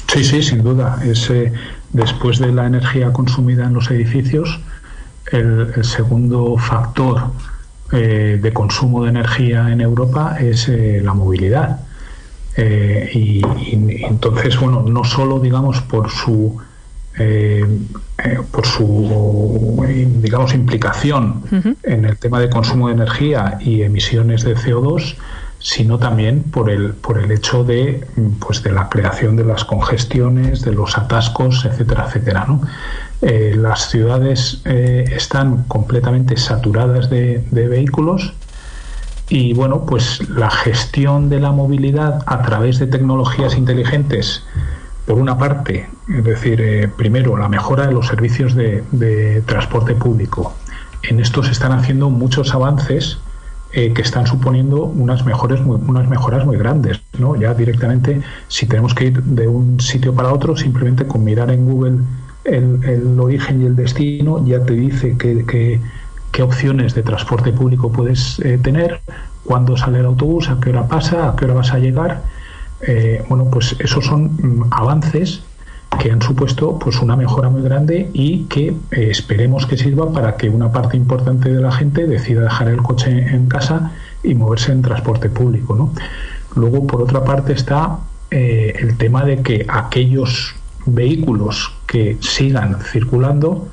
[0.08, 0.98] Sí, sí, sin duda.
[1.04, 1.30] Es,
[1.92, 4.60] después de la energía consumida en los edificios,
[5.30, 7.30] el, segundo factor
[7.90, 11.80] de consumo de energía en Europa es la movilidad.
[12.56, 13.42] y,
[14.04, 16.58] entonces, bueno, no solo, digamos, por su
[17.18, 17.66] eh,
[18.24, 19.84] eh, por su
[20.22, 21.42] digamos implicación
[21.82, 25.16] en el tema de consumo de energía y emisiones de CO2
[25.62, 28.06] sino también por el por el hecho de
[28.40, 32.46] pues de la creación de las congestiones de los atascos etcétera etcétera
[33.22, 38.34] eh, las ciudades están completamente saturadas de, de vehículos
[39.28, 44.42] y bueno pues la gestión de la movilidad a través de tecnologías inteligentes
[45.06, 50.54] por una parte, es decir, eh, primero, la mejora de los servicios de, transporte público.
[51.02, 53.18] En esto se están haciendo muchos avances
[53.72, 57.00] eh, que están suponiendo unas, mejores, unas mejoras muy grandes.
[57.18, 57.36] ¿no?
[57.36, 61.66] Ya directamente, si tenemos que ir de un sitio para otro, simplemente con mirar en
[61.66, 61.98] Google
[62.44, 68.58] el, origen y el destino, ya te dice qué opciones de transporte público puedes eh,
[68.62, 69.00] tener,
[69.44, 72.22] cuándo sale el autobús, a qué hora pasa, a qué hora vas a llegar
[72.82, 75.42] eh, bueno, pues esos son mm, avances
[75.98, 80.36] que han supuesto pues una mejora muy grande y que eh, esperemos que sirva para
[80.36, 84.72] que una parte importante de la gente decida dejar el coche en casa y moverse
[84.72, 85.74] en transporte público.
[85.74, 85.92] ¿no?
[86.54, 87.98] Luego, por otra parte, está
[88.30, 90.54] eh, el tema de que aquellos
[90.86, 93.68] vehículos que sigan circulando,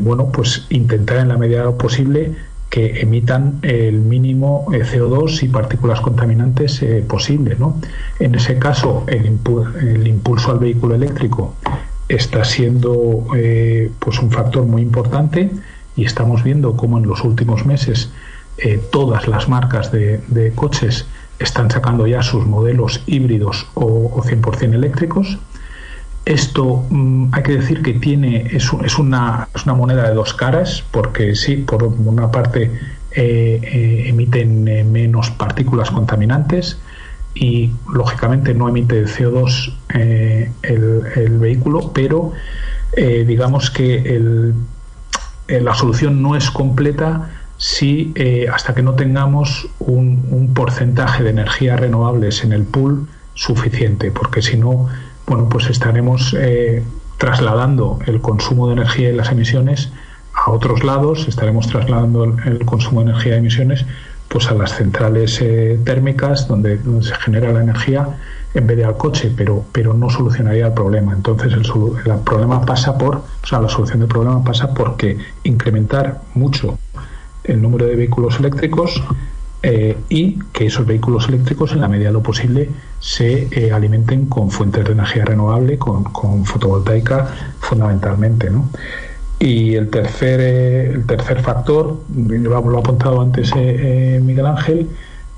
[0.00, 2.34] bueno, pues intentar en la medida de lo posible
[2.72, 7.54] que emitan el mínimo eh, CO2 y partículas contaminantes eh, posible.
[7.58, 7.78] ¿no?
[8.18, 11.54] En ese caso, el, impulso al vehículo eléctrico
[12.08, 15.50] está siendo eh, pues un factor muy importante
[15.96, 18.10] y estamos viendo cómo en los últimos meses
[18.90, 21.06] todas las marcas de, coches
[21.38, 25.38] están sacando ya sus modelos híbridos o, o 100% eléctricos.
[26.24, 30.84] Esto mm, hay que decir que tiene es, una, es, una, moneda de dos caras,
[30.90, 32.70] porque sí, por una parte
[33.10, 36.78] eh, eh, emiten eh, menos partículas contaminantes
[37.34, 39.74] y lógicamente no emite CO2
[40.62, 42.32] el, vehículo, pero
[42.94, 44.54] digamos que el,
[45.48, 48.12] la solución no es completa si
[48.52, 54.58] hasta que no tengamos un porcentaje de energías renovables en el pool suficiente, porque si
[54.58, 54.88] no
[55.26, 56.82] bueno, pues estaremos eh,
[57.18, 59.90] trasladando el consumo de energía y las emisiones
[60.34, 63.84] a otros lados, estaremos trasladando el, consumo de energía y emisiones
[64.28, 68.08] pues a las centrales eh, térmicas donde, se genera la energía
[68.54, 71.12] en vez de al coche, pero, pero no solucionaría el problema.
[71.12, 71.62] Entonces el,
[72.24, 76.78] problema pasa por, o sea, la solución del problema pasa porque incrementar mucho
[77.44, 79.02] el número de vehículos eléctricos
[79.64, 84.26] eh, y que esos vehículos eléctricos, en la medida de lo posible, se eh, alimenten
[84.26, 86.04] con fuentes de energía renovable, con,
[86.44, 87.28] fotovoltaica
[87.60, 88.50] fundamentalmente.
[88.50, 88.68] ¿no?
[89.38, 94.88] Y el tercer, eh, el tercer factor, lo, ha apuntado antes Miguel Ángel,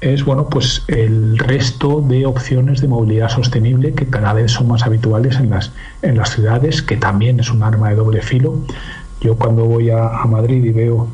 [0.01, 4.85] es bueno pues el resto de opciones de movilidad sostenible que cada vez son más
[4.85, 8.59] habituales en las, en las ciudades, que también es un arma de doble filo.
[9.21, 11.09] Yo cuando voy a Madrid y veo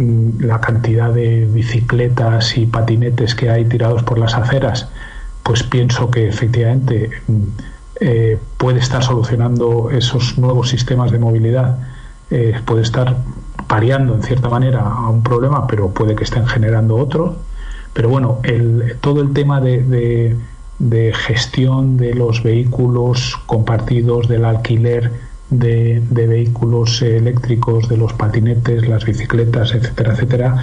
[0.00, 4.88] la cantidad de bicicletas y patinetes que hay tirados por las aceras,
[5.42, 7.42] pues pienso que efectivamente mm,
[8.00, 11.78] eh, puede estar solucionando esos nuevos sistemas de movilidad,
[12.30, 13.16] eh, puede estar
[13.68, 17.36] pariando en cierta manera a un problema, pero puede que estén generando otro.
[17.92, 25.10] Pero bueno, el, todo el tema de gestión de los vehículos compartidos, del alquiler,
[25.50, 30.56] de, vehículos eléctricos, de los patinetes, las bicicletas, etcétera, etcétera,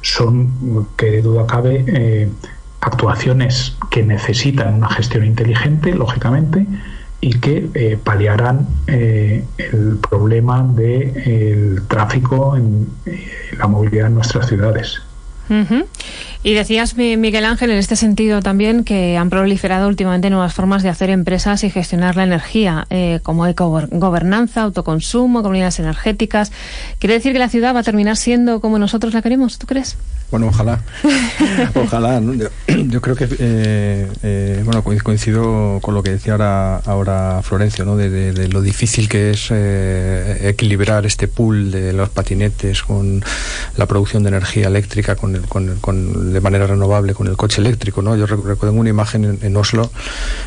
[0.00, 2.28] son, que de duda cabe, eh,
[2.80, 6.66] actuaciones que necesitan una gestión inteligente, lógicamente,
[7.20, 12.88] y que eh, paliarán eh, el problema del tráfico en
[13.56, 15.00] la movilidad en nuestras ciudades.
[16.44, 20.88] Y decías, Miguel Ángel, en este sentido también que han proliferado últimamente nuevas formas de
[20.88, 26.50] hacer empresas y gestionar la energía, eh, como gobernanza, autoconsumo, comunidades energéticas.
[26.98, 29.58] ¿Quiere decir que la ciudad va a terminar siendo como nosotros la queremos?
[29.58, 29.96] ¿Tú crees?
[30.32, 30.82] Bueno, ojalá.
[31.74, 32.20] ojalá.
[32.66, 37.96] Yo, creo que, eh, eh, bueno, coincido con lo que decía ahora, ahora Florencio, ¿no?
[37.96, 43.22] De, lo difícil que es equilibrar este pool de los patinetes con
[43.76, 48.02] la producción de energía eléctrica, con, con, con de manera renovable con el coche eléctrico.
[48.02, 48.16] ¿no?
[48.16, 49.90] Yo recuerdo una imagen en, Oslo,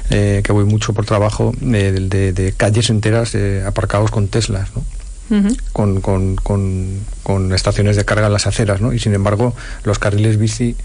[0.10, 4.69] eh, que voy mucho por trabajo, de, calles enteras eh, aparcados con Teslas.
[4.76, 4.84] ¿no?
[5.74, 6.36] con, con,
[7.24, 8.93] con, estaciones de carga en las aceras, ¿no?
[8.93, 10.76] Y sin embargo, los carriles bici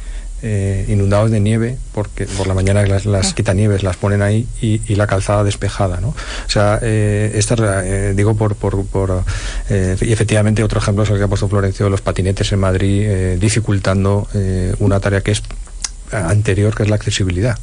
[0.42, 4.80] eh, inundados de nieve, porque por la mañana las, las quitanieves las ponen ahí y,
[4.94, 6.00] la calzada despejada.
[6.00, 6.08] ¿no?
[6.08, 8.54] O sea, eh, esta, eh, digo por.
[8.56, 9.24] por, por
[9.68, 14.26] y efectivamente, otro ejemplo es el que ha puesto Florencio, los patinetes en Madrid, dificultando
[14.78, 15.42] una tarea que es
[16.12, 17.58] anterior, que es la accesibilidad.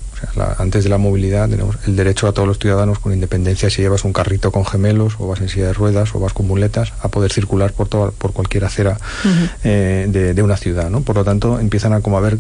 [0.58, 4.04] antes de la movilidad tenemos el derecho a todos los ciudadanos, con independencia si llevas
[4.04, 7.10] un carrito con gemelos, o vas en silla de ruedas, o vas con muletas, a
[7.10, 8.98] poder circular por, toda, por cualquier acera
[9.64, 10.90] eh, de, una ciudad.
[10.90, 11.02] ¿no?
[11.02, 12.40] Por lo tanto, empiezan a como haber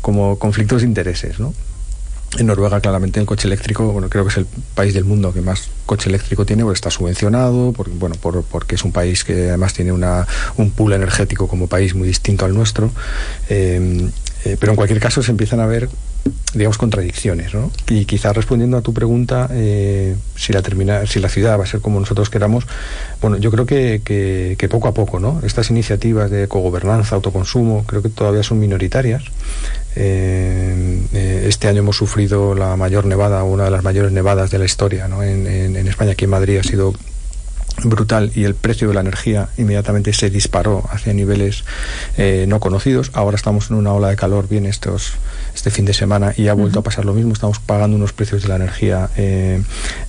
[0.00, 1.40] como conflictos de intereses.
[1.40, 1.54] ¿no?
[2.38, 5.40] En Noruega, claramente, el coche eléctrico, bueno, creo que es el país del mundo que
[5.40, 9.48] más coche eléctrico tiene, porque está subvencionado, porque, bueno, por, porque es un país que
[9.48, 12.90] además tiene una, un pool energético como país muy distinto al nuestro.
[13.48, 14.10] Eh,
[14.44, 15.88] eh, pero en cualquier caso se empiezan a ver,
[16.54, 17.54] digamos, contradicciones.
[17.54, 17.70] ¿no?
[17.88, 21.66] Y quizás respondiendo a tu pregunta, eh, si, la termina, si la ciudad va a
[21.66, 22.66] ser como nosotros queramos,
[23.20, 25.40] bueno, yo creo que, poco a poco, ¿no?
[25.44, 29.24] Estas iniciativas de cogobernanza, autoconsumo, creo que todavía son minoritarias.
[29.94, 34.66] Eh, este año hemos sufrido la mayor nevada, una de las mayores nevadas de la
[34.66, 35.22] historia ¿no?
[35.22, 36.92] en España, aquí en Madrid ha sido
[37.84, 41.64] brutal y el precio de la energía inmediatamente se disparó hacia niveles
[42.16, 43.10] eh, no conocidos.
[43.14, 45.12] Ahora estamos en una ola de calor bien estos,
[45.54, 47.32] este fin de semana y ha vuelto a pasar lo mismo.
[47.32, 49.62] Estamos pagando unos precios de la energía eh,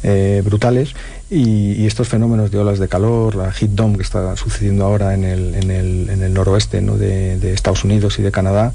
[0.04, 0.94] eh, brutales
[1.30, 5.24] y, estos fenómenos de olas de calor, la heat dome que está sucediendo ahora en
[5.24, 6.98] el, en el, en el noroeste ¿no?
[6.98, 8.74] de, de Estados Unidos y de Canadá,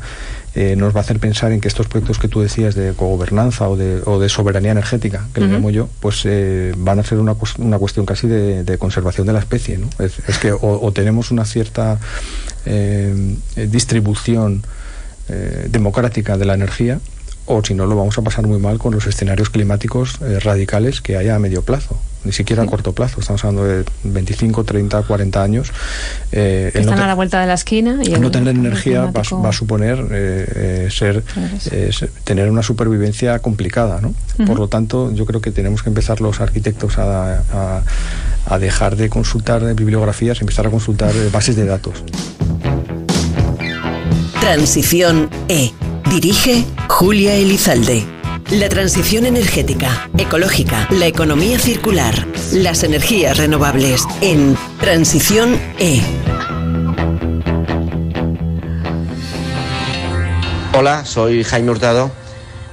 [0.54, 3.70] eh, nos va a hacer pensar en que estos proyectos que tú decías de cogobernanza
[3.70, 7.18] o de, o de soberanía energética, que le llamo yo, pues eh, van a ser
[7.18, 9.78] una, una cuestión casi de, conservación de la especie.
[9.78, 9.88] ¿no?
[9.98, 11.98] Es, que o, tenemos una cierta
[12.66, 14.62] eh, distribución
[15.68, 17.00] democrática de la energía
[17.46, 21.16] o si no lo vamos a pasar muy mal con los escenarios climáticos radicales que
[21.16, 25.42] haya a medio plazo ni siquiera a corto plazo, estamos hablando de 25, 30, 40
[25.42, 25.72] años.
[26.30, 27.98] Eh, Están a la vuelta de la esquina.
[28.02, 31.22] Y no tener energía va, a suponer eh, eh, ser,
[32.24, 34.00] tener una supervivencia complicada.
[34.00, 34.14] ¿no?
[34.46, 37.82] Por lo tanto, yo creo que tenemos que empezar los arquitectos a,
[38.46, 42.04] a dejar de consultar bibliografías y empezar a consultar bases de datos.
[44.40, 45.72] Transición E.
[46.11, 48.21] Dirige Julia Elizalde.
[48.52, 56.02] La transición energética, ecológica, la economía circular, las energías renovables en Transición E.
[60.74, 62.10] Hola, soy Jaime Hurtado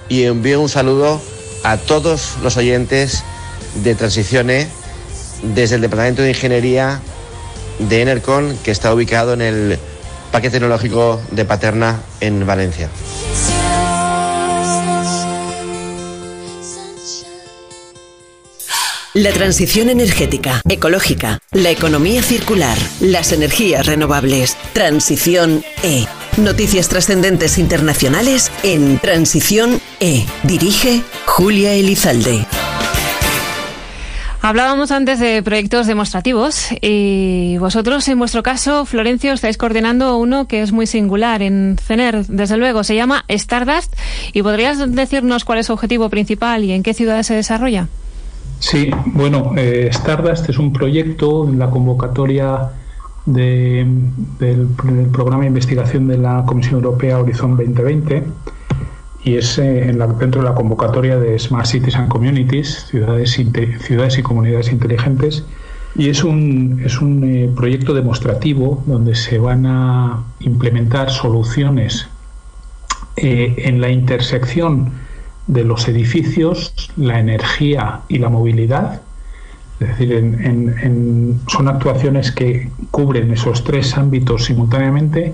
[0.09, 1.21] y envío un saludo
[1.63, 3.23] a todos los oyentes
[3.81, 4.67] de Transición E
[5.43, 6.99] desde el Departamento de Ingeniería
[7.87, 9.79] de Enercon que está ubicado en el
[10.33, 12.89] Parque Tecnológico de Paterna en Valencia.
[19.19, 24.55] La transición energética, ecológica, la economía circular, las energías renovables.
[24.71, 26.05] Transición E.
[26.37, 30.25] Noticias trascendentes internacionales en Transición E.
[30.43, 32.45] Dirige Julia Elizalde.
[34.41, 40.61] Hablábamos antes de proyectos demostrativos y vosotros, en vuestro caso, Florencio, estáis coordinando uno que
[40.61, 43.93] es muy singular en CENER, desde luego, se llama Stardust.
[44.31, 47.89] ¿Y podrías decirnos cuál es su objetivo principal y en qué ciudades se desarrolla?
[48.59, 52.71] Sí, bueno, eh, Stardust es un proyecto en la convocatoria
[53.25, 54.11] del,
[55.13, 58.23] programa de investigación de la Comisión Europea Horizon 2020
[59.23, 63.31] y es eh, en la, dentro de la convocatoria de Smart Cities and Communities, ciudades,
[63.31, 65.45] ciudades y comunidades inteligentes.
[65.95, 72.07] Y es un, es un eh, proyecto demostrativo donde se van a implementar soluciones
[73.15, 74.91] en la intersección
[75.49, 79.01] de los edificios, la energía y la movilidad.
[79.79, 80.13] Es decir,
[81.47, 85.33] son actuaciones que cubren esos tres ámbitos simultáneamente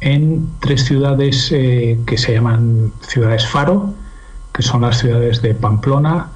[0.00, 3.94] en tres ciudades eh, que se llaman ciudades faro,
[4.52, 6.30] que son las ciudades de Pamplona,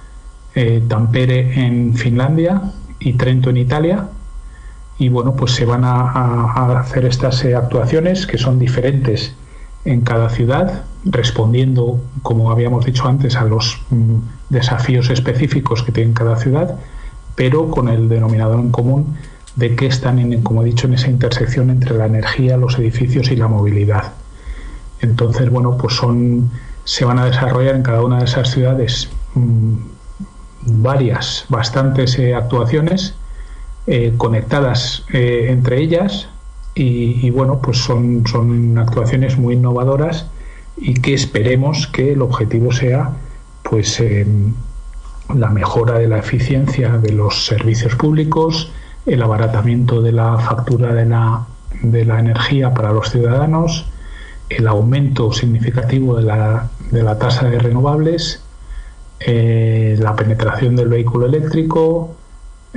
[0.57, 4.09] eh, Tampere en Finlandia y Trento en Italia.
[4.99, 9.35] Y bueno, pues se van a, hacer estas eh, actuaciones que son diferentes
[9.85, 14.17] en cada ciudad, respondiendo, como habíamos dicho antes, a los mm,
[14.51, 16.79] desafíos específicos que tiene cada ciudad,
[17.35, 19.17] pero con el denominador en común
[19.55, 23.31] de que están, en, como he dicho, en esa intersección entre la energía, los edificios
[23.31, 24.13] y la movilidad.
[25.01, 26.51] Entonces, bueno, pues son,
[26.85, 29.75] se van a desarrollar en cada una de esas ciudades mm,
[30.67, 33.15] varias, bastantes eh, actuaciones
[33.87, 36.29] eh, conectadas eh, entre ellas
[36.75, 40.27] y, bueno, pues son, son actuaciones muy innovadoras
[40.77, 43.13] y que esperemos que el objetivo sea
[43.63, 44.55] pues em,
[45.35, 48.71] la mejora de la eficiencia de los servicios públicos,
[49.07, 51.47] el abaratamiento de la factura de la,
[51.83, 53.87] de la energía para los ciudadanos
[54.49, 58.43] el aumento significativo de la, de la tasa de renovables,
[59.21, 62.15] eh, la penetración del vehículo eléctrico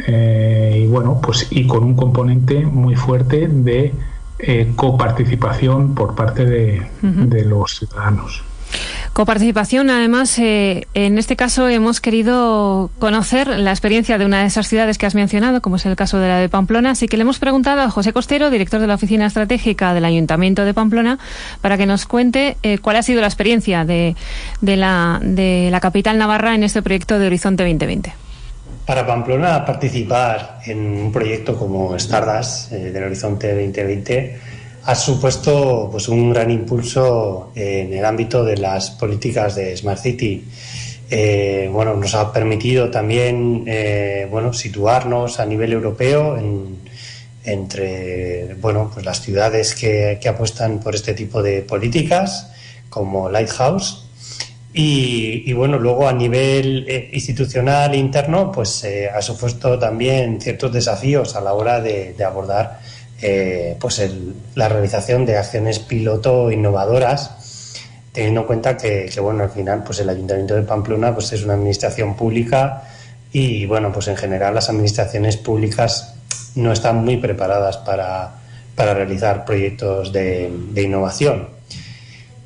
[0.08, 3.93] eh, y bueno, pues y con un componente muy fuerte de
[4.40, 8.44] eh, coparticipación por parte de, de los ciudadanos.
[9.14, 14.68] Coparticipación, además, eh, en este caso hemos querido conocer la experiencia de una de esas
[14.68, 17.24] ciudades que has mencionado, como es el caso de la de Pamplona, así que le
[17.24, 21.20] hemos preguntado a José Costero, director de la Oficina Estratégica del Ayuntamiento de Pamplona,
[21.62, 24.16] para que nos cuente eh, cuál ha sido la experiencia de,
[24.62, 28.14] de, la, de la capital navarra en este proyecto de Horizonte 2020.
[28.90, 34.40] Para Pamplona participar en un proyecto como Stardust eh, del Horizonte 2020
[34.84, 40.44] ha supuesto pues, un gran impulso en el ámbito de las políticas de Smart City.
[41.08, 46.36] Eh, bueno, nos ha permitido también eh, bueno, situarnos a nivel europeo
[47.44, 52.52] entre bueno, pues las ciudades que, apuestan por este tipo de políticas,
[52.90, 54.09] como Lighthouse.
[54.72, 61.36] Y, bueno, luego a nivel eh, institucional e interno, pues ha supuesto también ciertos desafíos
[61.36, 62.80] a la hora de abordar
[63.22, 64.01] eh, pues
[64.55, 67.76] la realización de acciones piloto innovadoras,
[68.13, 71.55] teniendo en cuenta que, bueno, al final pues el Ayuntamiento de Pamplona pues es una
[71.55, 72.84] administración pública
[73.34, 76.15] y bueno, pues en general las administraciones públicas
[76.55, 78.36] no están muy preparadas para,
[78.78, 81.59] realizar proyectos de, innovación.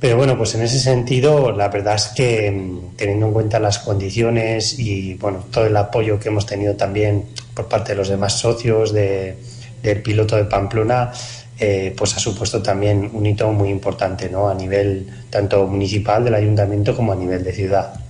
[0.04, 3.80] Pero bueno, pues en ese sentido, la verdad es que mm, teniendo en cuenta las
[3.80, 7.24] condiciones y bueno, todo el apoyo que hemos tenido también
[7.54, 9.38] por parte de los demás socios de,
[9.82, 11.14] del piloto de Pamplona,
[11.58, 14.50] eh, pues ha supuesto también un hito muy importante ¿no?
[14.50, 18.03] a nivel tanto municipal del ayuntamiento como a nivel de ciudad.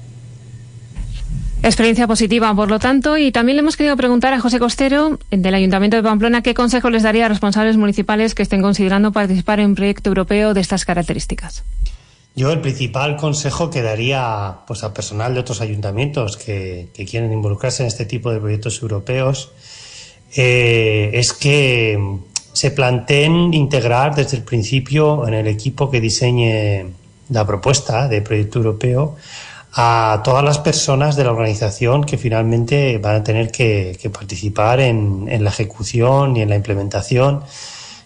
[1.63, 5.55] Experiencia positiva, por lo tanto, y también le hemos querido preguntar a José Costero, del
[5.55, 9.67] Ayuntamiento de Pamplona, qué consejo les daría a responsables municipales que estén considerando participar en
[9.67, 11.63] un proyecto europeo de estas características.
[12.35, 17.83] Yo el principal consejo que daría pues, a personal de otros ayuntamientos que, quieren involucrarse
[17.83, 19.53] en este tipo de proyectos europeos
[20.35, 21.97] eh, es que
[22.51, 26.91] se planteen integrar desde el principio en el equipo que diseñe
[27.29, 29.15] la propuesta de proyecto europeo
[29.75, 35.43] a todas las personas de la organización que finalmente van a tener que, participar en,
[35.43, 37.43] la ejecución y en la implementación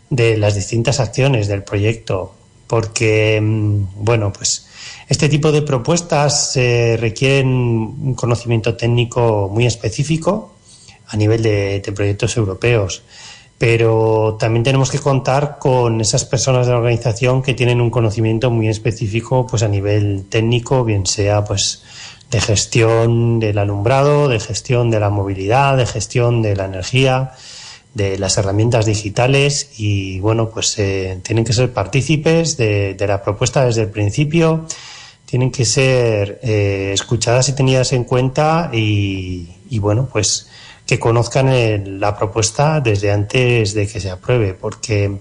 [0.09, 2.34] de las distintas acciones del proyecto.
[2.68, 4.68] Porque, mm, bueno, pues
[5.09, 10.53] este tipo de propuestas eh, requieren un conocimiento técnico muy específico
[11.07, 13.03] a nivel de, proyectos europeos.
[13.57, 18.51] Pero también tenemos que contar con esas personas de la organización que tienen un conocimiento
[18.51, 21.81] muy específico pues a nivel técnico, bien sea pues
[22.29, 27.31] de gestión del alumbrado, de gestión de la movilidad, de gestión de la energía,
[27.93, 33.65] de las herramientas digitales y bueno, pues eh, tienen que ser partícipes de, la propuesta
[33.65, 34.65] desde el principio,
[35.25, 40.46] tienen que ser eh, escuchadas y tenidas en cuenta y, y bueno, pues
[40.88, 45.19] que conozcan la propuesta desde antes de que se apruebe, porque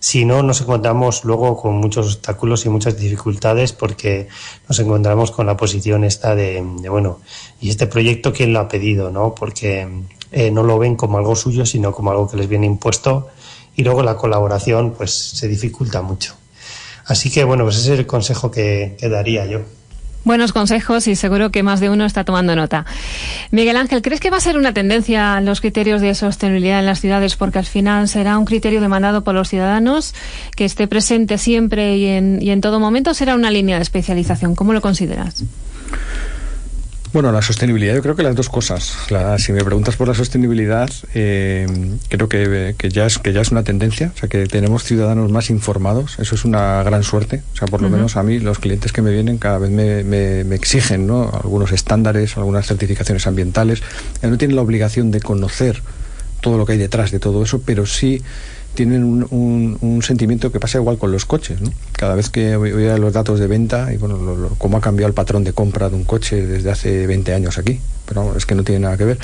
[0.00, 4.28] si no nos encontramos luego con muchos obstáculos y muchas dificultades porque
[4.68, 7.18] nos encontramos con la posición esta de, bueno,
[7.60, 9.10] ¿y este proyecto quién lo ha pedido?
[9.10, 9.34] ¿no?
[9.34, 9.88] Porque
[10.30, 13.28] eh, no lo ven como algo suyo, sino como algo que les viene impuesto
[13.74, 16.36] y luego la colaboración pues se dificulta mucho.
[17.06, 19.62] Así que bueno, pues ese es el consejo que, que daría yo.
[20.28, 22.84] Buenos consejos y seguro que más de uno está tomando nota.
[23.50, 27.00] Miguel Ángel, ¿crees que va a ser una tendencia los criterios de sostenibilidad en las
[27.00, 27.34] ciudades?
[27.34, 30.14] Porque al final será un criterio demandado por los ciudadanos
[30.54, 33.14] que esté presente siempre y en, y en todo momento.
[33.14, 34.54] ¿Será una línea de especialización?
[34.54, 35.44] ¿Cómo lo consideras?
[37.18, 38.96] Bueno, la sostenibilidad, yo creo que las dos cosas.
[39.38, 41.66] si me preguntas por la sostenibilidad, eh,
[42.08, 45.50] creo que, ya es, que ya es una tendencia, o sea, que tenemos ciudadanos más
[45.50, 47.42] informados, eso es una gran suerte.
[47.54, 50.04] O sea, por lo menos a mí, los clientes que me vienen cada vez me,
[50.04, 51.28] me, exigen ¿no?
[51.34, 53.82] algunos estándares, algunas certificaciones ambientales.
[54.22, 55.82] No tienen la obligación de conocer
[56.40, 58.22] todo lo que hay detrás de todo eso, pero sí
[58.78, 61.60] tienen un, sentimiento que pasa igual con los coches.
[61.60, 61.72] ¿no?
[61.90, 65.42] Cada vez que a los datos de venta y bueno, cómo ha cambiado el patrón
[65.42, 68.82] de compra de un coche desde hace 20 años aquí, pero es que no tiene
[68.82, 69.18] nada que ver.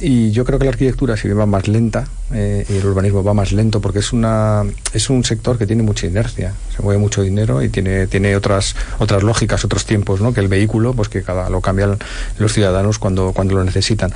[0.00, 3.22] Y yo creo que la arquitectura, si bien va más lenta, eh, y el urbanismo
[3.22, 6.98] va más lento, porque es una es un sector que tiene mucha inercia, se mueve
[6.98, 10.32] mucho dinero y tiene tiene otras otras lógicas, otros tiempos, ¿no?
[10.32, 11.96] Que el vehículo, pues que cada lo cambian
[12.38, 14.12] los ciudadanos cuando cuando lo necesitan.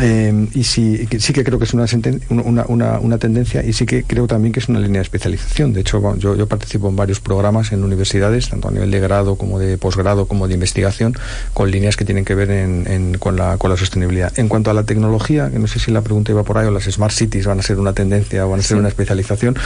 [0.00, 1.86] Eh, y sí, sí que creo que es una,
[2.28, 5.72] una, una, una, tendencia y sí que creo también que es una línea de especialización.
[5.72, 9.34] De hecho, yo, yo participo en varios programas en universidades, tanto a nivel de grado
[9.34, 11.16] como de posgrado como de investigación,
[11.54, 14.38] con líneas que tienen que ver en, con, la, con la sostenibilidad.
[14.38, 16.70] En cuanto a la tecnología, que no sé si la pregunta iba por ahí, o
[16.70, 19.56] las smart cities van a ser una tendencia o van a ser una especialización.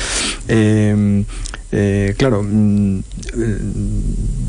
[0.48, 1.24] Eh,
[1.74, 3.58] Eh, claro, mm, eh,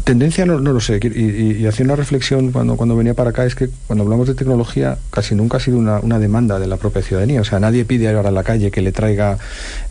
[0.04, 1.00] tendencia no, lo sé.
[1.02, 4.36] Y, y, hacía una reflexión cuando, cuando venía para acá, es que cuando hablamos de
[4.36, 7.40] tecnología, casi nunca ha sido una, demanda de la propia ciudadanía.
[7.40, 9.38] O sea, nadie pide ahora en la calle que le traiga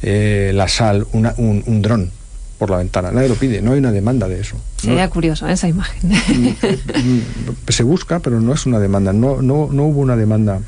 [0.03, 2.11] eh, la sal un, un dron
[2.59, 3.11] por la ventana.
[3.11, 4.57] Nadie lo pide, no hay una demanda de eso.
[4.77, 6.11] Sería curioso esa imagen.
[6.11, 7.23] Mm, mm,
[7.69, 9.15] se busca, pero no es una demanda.
[9.15, 10.61] No, no, no hubo una demanda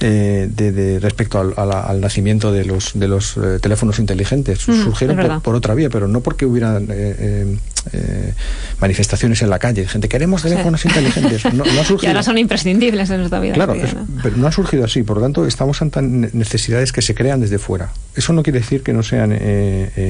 [0.00, 4.66] eh, de, respecto al, nacimiento de los, de los eh, teléfonos inteligentes.
[4.66, 7.56] Mm, Surgieron por, otra vía, pero no porque hubieran eh,
[8.80, 9.86] manifestaciones en la calle.
[9.86, 11.52] Gente, queremos teléfonos inteligentes.
[11.52, 12.00] No, ha surgido.
[12.02, 13.54] Y ahora son imprescindibles en nuestra vida.
[13.54, 13.74] Claro,
[14.22, 15.02] pero no ha surgido así.
[15.02, 17.92] Por lo tanto, estamos ante necesidades que se crean desde fuera.
[18.16, 19.38] Eso no quiere decir que no sean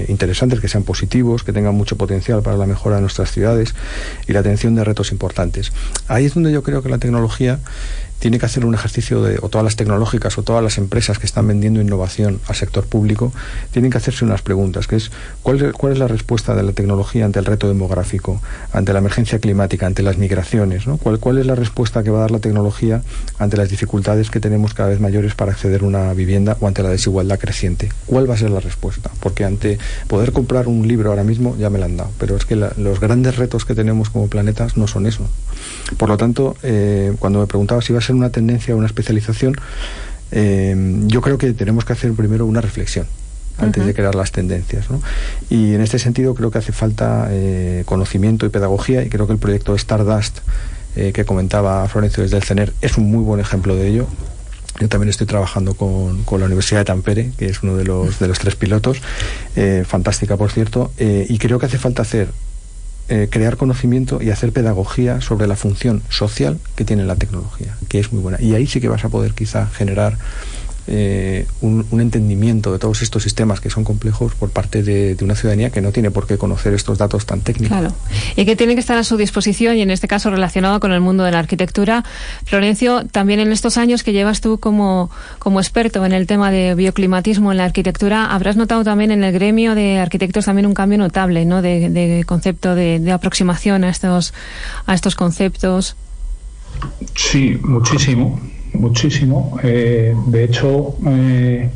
[0.08, 3.74] interesantes, que sean positivos, que tengan mucho potencial para la mejora de nuestras ciudades
[4.28, 5.72] y la atención de retos importantes.
[6.06, 7.58] Ahí es donde yo creo que la tecnología
[8.20, 11.26] tiene que hacer un ejercicio de, o todas las tecnológicas o todas las empresas que
[11.26, 13.32] están vendiendo innovación al sector público,
[13.72, 15.10] tienen que hacerse unas preguntas, que es
[15.42, 18.40] ¿cuál, cuál es la respuesta de la tecnología ante el reto demográfico,
[18.72, 20.86] ante la emergencia climática, ante las migraciones?
[20.86, 20.98] ¿no?
[20.98, 23.02] ¿Cuál, ¿Cuál es la respuesta que va a dar la tecnología
[23.38, 26.82] ante las dificultades que tenemos cada vez mayores para acceder a una vivienda o ante
[26.82, 27.90] la desigualdad creciente?
[28.06, 29.10] ¿Cuál va a ser la respuesta?
[29.20, 32.44] Porque ante poder comprar un libro ahora mismo ya me lo han dado, pero es
[32.44, 35.26] que los grandes retos que tenemos como planetas no son eso.
[35.96, 39.56] Por lo tanto, eh, cuando me preguntaba si iba a ser una tendencia, una especialización,
[40.32, 43.06] eh, yo creo que tenemos que hacer primero una reflexión
[43.58, 44.86] antes de crear las tendencias.
[45.50, 49.34] Y en este sentido creo que hace falta eh, conocimiento y pedagogía y creo que
[49.34, 50.38] el proyecto Stardust
[50.96, 54.06] eh, que comentaba Florencio desde el CENER es un muy buen ejemplo de ello.
[54.80, 58.18] Yo también estoy trabajando con, con, la Universidad de Tampere, que es uno de los,
[58.18, 59.02] de los tres pilotos,
[59.84, 62.28] fantástica por cierto, y creo que hace falta hacer
[63.12, 67.98] eh, crear conocimiento y hacer pedagogía sobre la función social que tiene la tecnología, que
[67.98, 68.40] es muy buena.
[68.40, 70.16] Y ahí sí que vas a poder quizá generar
[70.86, 75.70] eh, un, entendimiento de todos estos sistemas que son complejos por parte de, una ciudadanía
[75.70, 77.78] que no tiene por qué conocer estos datos tan técnicos.
[77.78, 77.94] Claro,
[78.36, 81.00] y que tiene que estar a su disposición y en este caso relacionado con el
[81.00, 82.04] mundo de la arquitectura.
[82.44, 86.74] Florencio, también en estos años que llevas tú como, como experto en el tema de
[86.74, 90.98] bioclimatismo en la arquitectura, habrás notado también en el gremio de arquitectos también un cambio
[90.98, 91.62] notable ¿no?
[91.62, 94.32] de, concepto de, de aproximación a estos,
[94.86, 95.96] a estos conceptos.
[97.14, 98.40] Sí, muchísimo
[98.74, 99.58] muchísimo.
[99.62, 101.70] Eh, de hecho, eh,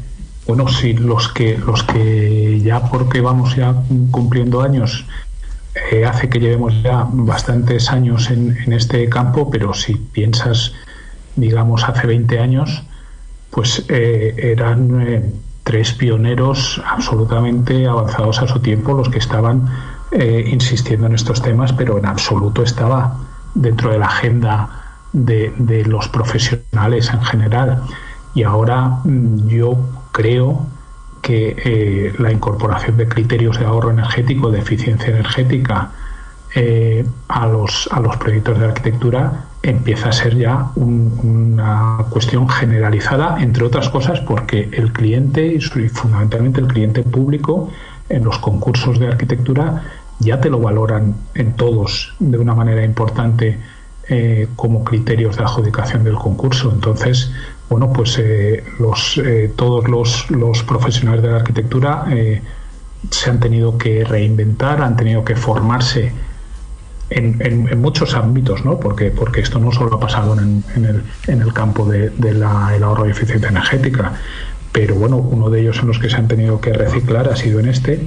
[0.47, 3.75] bueno, sí, los que, los que ya porque vamos ya
[4.11, 5.07] cumpliendo años,
[5.91, 10.73] eh, hace que llevemos ya bastantes años en, en, este campo, pero si piensas,
[11.37, 12.83] digamos, hace 20 años,
[13.51, 15.33] pues eran
[15.63, 19.69] tres pioneros absolutamente avanzados a su tiempo los que estaban
[20.13, 23.17] insistiendo en estos temas, pero en absoluto estaba
[23.55, 24.84] dentro de la agenda
[25.15, 27.83] de, los profesionales en general.
[28.35, 29.79] Y ahora mm, yo
[30.13, 30.67] creo
[31.23, 35.93] que eh, la incorporación de criterios de ahorro energético, de eficiencia energética
[36.55, 43.43] eh, a, los, a los proyectos de arquitectura empieza a ser ya una cuestión generalizada,
[43.43, 47.71] entre otras cosas porque el cliente y fundamentalmente el cliente público
[48.11, 49.83] en los concursos de arquitectura
[50.21, 53.59] ya te lo valoran en todos de una manera importante
[54.07, 56.71] eh, como criterios de adjudicación del concurso.
[56.71, 57.31] Entonces,
[57.71, 62.05] bueno, pues eh, los, eh, todos los, profesionales de la arquitectura
[63.11, 66.13] se han tenido que reinventar, han tenido que formarse
[67.09, 68.79] en, muchos ámbitos, ¿no?
[68.79, 70.63] Porque, porque esto no solo ha pasado en,
[71.27, 74.13] el, campo del de, ahorro y eficiencia energética,
[74.71, 77.59] pero bueno, uno de ellos en los que se han tenido que reciclar ha sido
[77.59, 78.07] en este.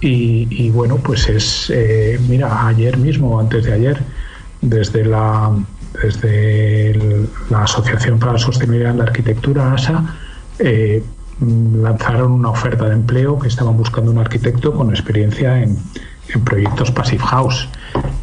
[0.00, 1.72] Y, y bueno, pues es,
[2.28, 4.02] mira, ayer mismo, antes de ayer,
[4.60, 5.52] desde la,
[6.02, 10.04] desde la Asociación para la Sostenibilidad en la Arquitectura, ASA,
[10.58, 11.02] eh,
[11.40, 15.78] lanzaron una oferta de empleo que estaban buscando un arquitecto con experiencia en,
[16.44, 17.68] proyectos Passive House.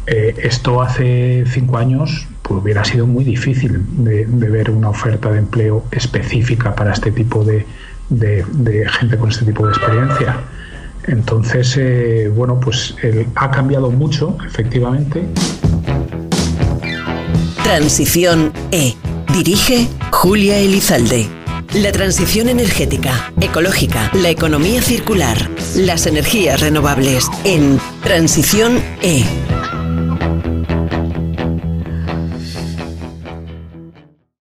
[0.06, 5.40] Eh, esto hace cinco años pues, hubiera sido muy difícil de, ver una oferta de
[5.40, 7.66] empleo específica para este tipo de,
[8.98, 10.36] gente con este tipo de experiencia.
[11.06, 12.94] Entonces, eh, bueno, pues
[13.34, 15.26] ha cambiado mucho, efectivamente.
[17.68, 18.96] Transición E.
[19.34, 21.28] Dirige Julia Elizalde.
[21.74, 29.22] La transición energética, ecológica, la economía circular, las energías renovables en Transición E